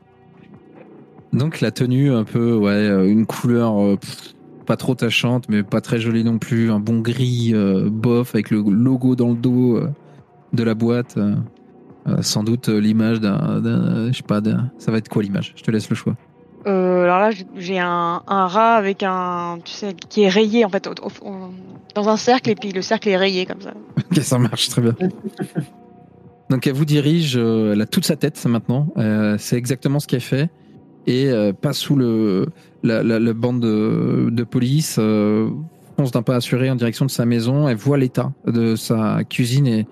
Donc 1.34 1.62
la 1.62 1.72
tenue, 1.72 2.13
un 2.13 2.24
peu, 2.24 2.56
ouais, 2.56 2.72
euh, 2.72 3.06
une 3.08 3.26
couleur 3.26 3.80
euh, 3.82 3.98
pff, 3.98 4.34
pas 4.65 4.78
trop 4.78 4.96
tachante, 4.96 5.46
mais 5.50 5.63
pas 5.63 5.82
très 5.82 6.00
jolie 6.00 6.24
non 6.24 6.38
plus. 6.38 6.72
Un 6.72 6.80
bon 6.80 7.00
gris 7.00 7.52
euh, 7.54 7.89
bof 7.92 8.34
avec 8.36 8.50
le 8.52 8.62
logo 8.62 9.15
dans 9.15 9.30
le 9.30 9.36
dos 9.36 9.82
de 10.54 10.63
la 10.63 10.74
boîte. 10.74 11.18
Euh, 12.17 12.22
sans 12.22 12.43
doute 12.43 12.69
euh, 12.69 12.80
l'image 12.80 13.19
d'un, 13.19 14.10
je 14.12 14.17
sais 14.17 14.24
pas, 14.24 14.41
ça 14.78 14.91
va 14.91 14.98
être 14.98 15.10
quoi 15.10 15.24
l'image? 15.24 15.54
Je 15.56 15.63
te 15.63 15.72
laisse 15.72 15.89
le 15.89 15.95
choix. 15.95 16.15
Euh, 16.67 17.04
alors 17.04 17.19
là, 17.19 17.30
j'ai- 17.58 17.80
un, 17.80 18.22
un 18.28 18.48
rat 18.48 18.76
avec 18.76 19.02
un, 19.04 19.60
tu 19.63 19.72
sais, 19.72 19.93
qui 20.10 20.24
est 20.24 20.30
rayé 20.30 20.65
en 20.65 20.69
fait, 20.69 20.88
au- 20.88 20.91
au- 21.06 21.30
au- 21.30 21.50
dans 21.95 22.10
un 22.10 22.17
cercle 22.17 22.50
et 22.50 22.56
puis 22.56 22.72
le 22.72 22.82
cercle 22.82 23.08
est 23.10 23.17
rayé 23.17 23.45
comme 23.45 23.62
ça. 23.62 23.72
Ok, 24.12 24.17
ça 24.22 24.38
marche 24.39 24.69
très 24.69 24.82
bien. 24.82 24.95
Donc 26.50 26.65
elle 26.65 26.74
vous 26.74 26.86
dirige, 26.86 27.36
elle 27.38 27.80
a 27.82 27.86
toute 27.86 28.06
sa 28.06 28.15
tête 28.15 28.43
maintenant, 28.45 28.88
euh, 28.98 29.36
c'est 29.38 29.56
exactement 29.56 30.00
ce 30.00 30.08
qu'elle 30.08 30.22
fait. 30.22 30.50
et 31.08 31.30
euh, 31.30 31.54
passe 31.54 31.78
sous 31.78 31.95
le 31.95 32.48
la, 32.84 33.04
la- 33.04 33.19
la 33.19 33.34
bande 33.34 33.60
de, 33.62 34.30
de 34.32 34.43
police, 34.43 34.98
euh, 35.00 35.50
fonce 35.98 36.12
d'un 36.12 36.22
pas 36.24 36.36
assuré 36.36 36.69
en 36.69 36.76
direction 36.76 37.06
de 37.06 37.12
sa 37.12 37.26
maison. 37.26 37.67
Elle 37.69 37.78
voit 37.78 37.98
l'état 37.98 38.32
de 38.48 38.76
sa 38.76 39.24
cuisine 39.24 39.67
et 39.67 39.86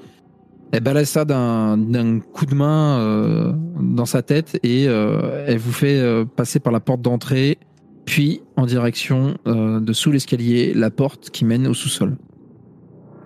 elle 0.71 0.83
balance 0.83 1.09
ça 1.09 1.25
d'un 1.25 2.19
coup 2.19 2.45
de 2.45 2.55
main 2.55 2.99
euh, 2.99 3.53
dans 3.81 4.05
sa 4.05 4.21
tête 4.21 4.59
et 4.63 4.87
euh, 4.87 5.45
elle 5.47 5.59
vous 5.59 5.71
fait 5.71 5.97
euh, 5.99 6.25
passer 6.25 6.59
par 6.59 6.73
la 6.73 6.79
porte 6.79 7.01
d'entrée, 7.01 7.57
puis 8.05 8.41
en 8.55 8.65
direction 8.65 9.37
de 9.45 9.93
sous 9.93 10.11
l'escalier, 10.11 10.73
la 10.73 10.89
porte 10.89 11.29
qui 11.29 11.45
mène 11.45 11.67
au 11.67 11.73
sous-sol. 11.73 12.17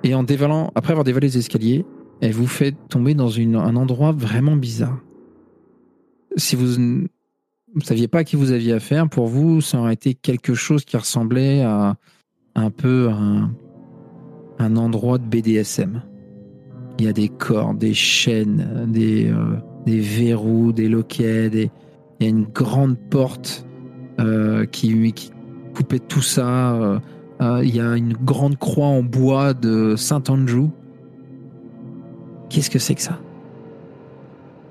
Et 0.04 0.15
en 0.15 0.23
dévalant, 0.23 0.71
après 0.73 0.91
avoir 0.91 1.04
dévalé 1.04 1.27
les 1.27 1.38
escaliers, 1.38 1.86
elle 2.19 2.34
vous 2.34 2.47
fait 2.47 2.73
tomber 2.89 3.13
dans 3.13 3.38
un 3.39 3.75
endroit 3.75 4.12
vraiment 4.12 4.56
bizarre. 4.56 4.97
Si 6.36 6.56
vous 6.56 6.80
ne 6.80 7.08
saviez 7.84 8.08
pas 8.08 8.19
à 8.19 8.23
qui 8.23 8.36
vous 8.36 8.51
aviez 8.51 8.73
affaire, 8.73 9.08
pour 9.08 9.27
vous, 9.27 9.62
ça 9.62 9.80
aurait 9.80 9.93
été 9.93 10.15
quelque 10.15 10.56
chose 10.56 10.84
qui 10.84 10.97
ressemblait 10.97 11.62
à 11.62 11.95
un 12.56 12.71
peu 12.71 13.10
un, 13.10 13.51
un 14.58 14.75
endroit 14.77 15.19
de 15.19 15.25
BDSM. 15.25 16.01
Il 16.99 17.06
y 17.06 17.08
a 17.08 17.13
des 17.13 17.30
cordes, 17.30 17.77
des 17.77 17.93
chaînes, 17.93 18.86
des, 18.88 19.30
euh, 19.30 19.56
des 19.86 19.99
verrous, 19.99 20.71
des 20.71 20.88
loquets, 20.88 21.49
il 21.54 21.69
y 22.19 22.25
a 22.25 22.30
une 22.30 22.45
grande 22.45 22.97
porte 23.10 23.65
euh, 24.19 24.65
qui, 24.65 25.13
coupait 25.73 25.99
tout 25.99 26.21
ça. 26.21 26.73
euh, 26.73 26.99
il 27.63 27.75
y 27.75 27.80
a 27.80 27.95
une 27.95 28.13
grande 28.13 28.58
croix 28.58 28.88
en 28.88 29.01
bois 29.01 29.54
de 29.54 29.95
Saint-Andrew. 29.95 30.67
Qu'est-ce 32.49 32.69
que 32.69 32.77
c'est 32.77 32.93
que 32.93 33.01
ça? 33.01 33.19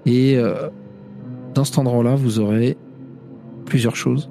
Et 0.07 0.39
dans 1.55 1.65
cet 1.65 1.79
endroit-là, 1.79 2.15
vous 2.15 2.39
aurez 2.39 2.77
plusieurs 3.65 3.97
choses. 3.97 4.31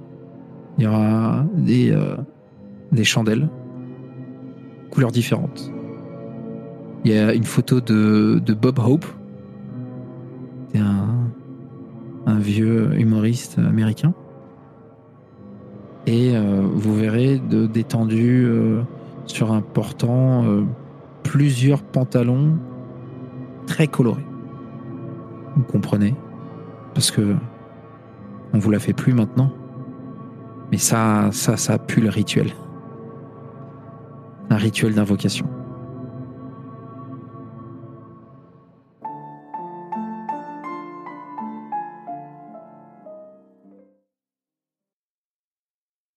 Il 0.78 0.84
y 0.84 0.88
aura 0.88 1.46
des 1.56 3.04
chandelles, 3.04 3.50
couleurs 4.92 5.12
différentes. 5.12 5.72
Il 7.06 7.12
y 7.12 7.18
a 7.18 7.34
une 7.34 7.46
photo 7.46 7.80
de, 7.80 8.42
de 8.46 8.54
Bob 8.54 8.80
Hope, 8.80 9.06
c'est 10.72 10.80
un, 10.80 11.30
un 12.26 12.40
vieux 12.40 12.94
humoriste 13.00 13.58
américain. 13.58 14.14
Et 16.06 16.36
euh, 16.36 16.62
vous 16.74 16.96
verrez 16.96 17.40
de 17.40 17.68
détendu 17.68 18.46
euh, 18.46 18.82
sur 19.26 19.52
un 19.52 19.62
portant 19.62 20.44
euh, 20.44 20.64
plusieurs 21.24 21.84
pantalons 21.84 22.58
très 23.68 23.88
colorés. 23.88 24.26
Vous 25.56 25.64
comprenez? 25.64 26.16
Parce 26.94 27.12
que 27.12 27.36
on 28.54 28.60
vous 28.60 28.72
la 28.72 28.80
fait 28.80 28.94
plus 28.94 29.14
maintenant. 29.14 29.52
Mais 30.72 30.78
ça, 30.78 31.30
ça, 31.32 31.58
ça 31.58 31.78
pue 31.78 32.02
le 32.02 32.10
rituel. 32.10 32.52
Un 34.50 34.58
rituel 34.58 34.96
d'invocation. 34.96 35.48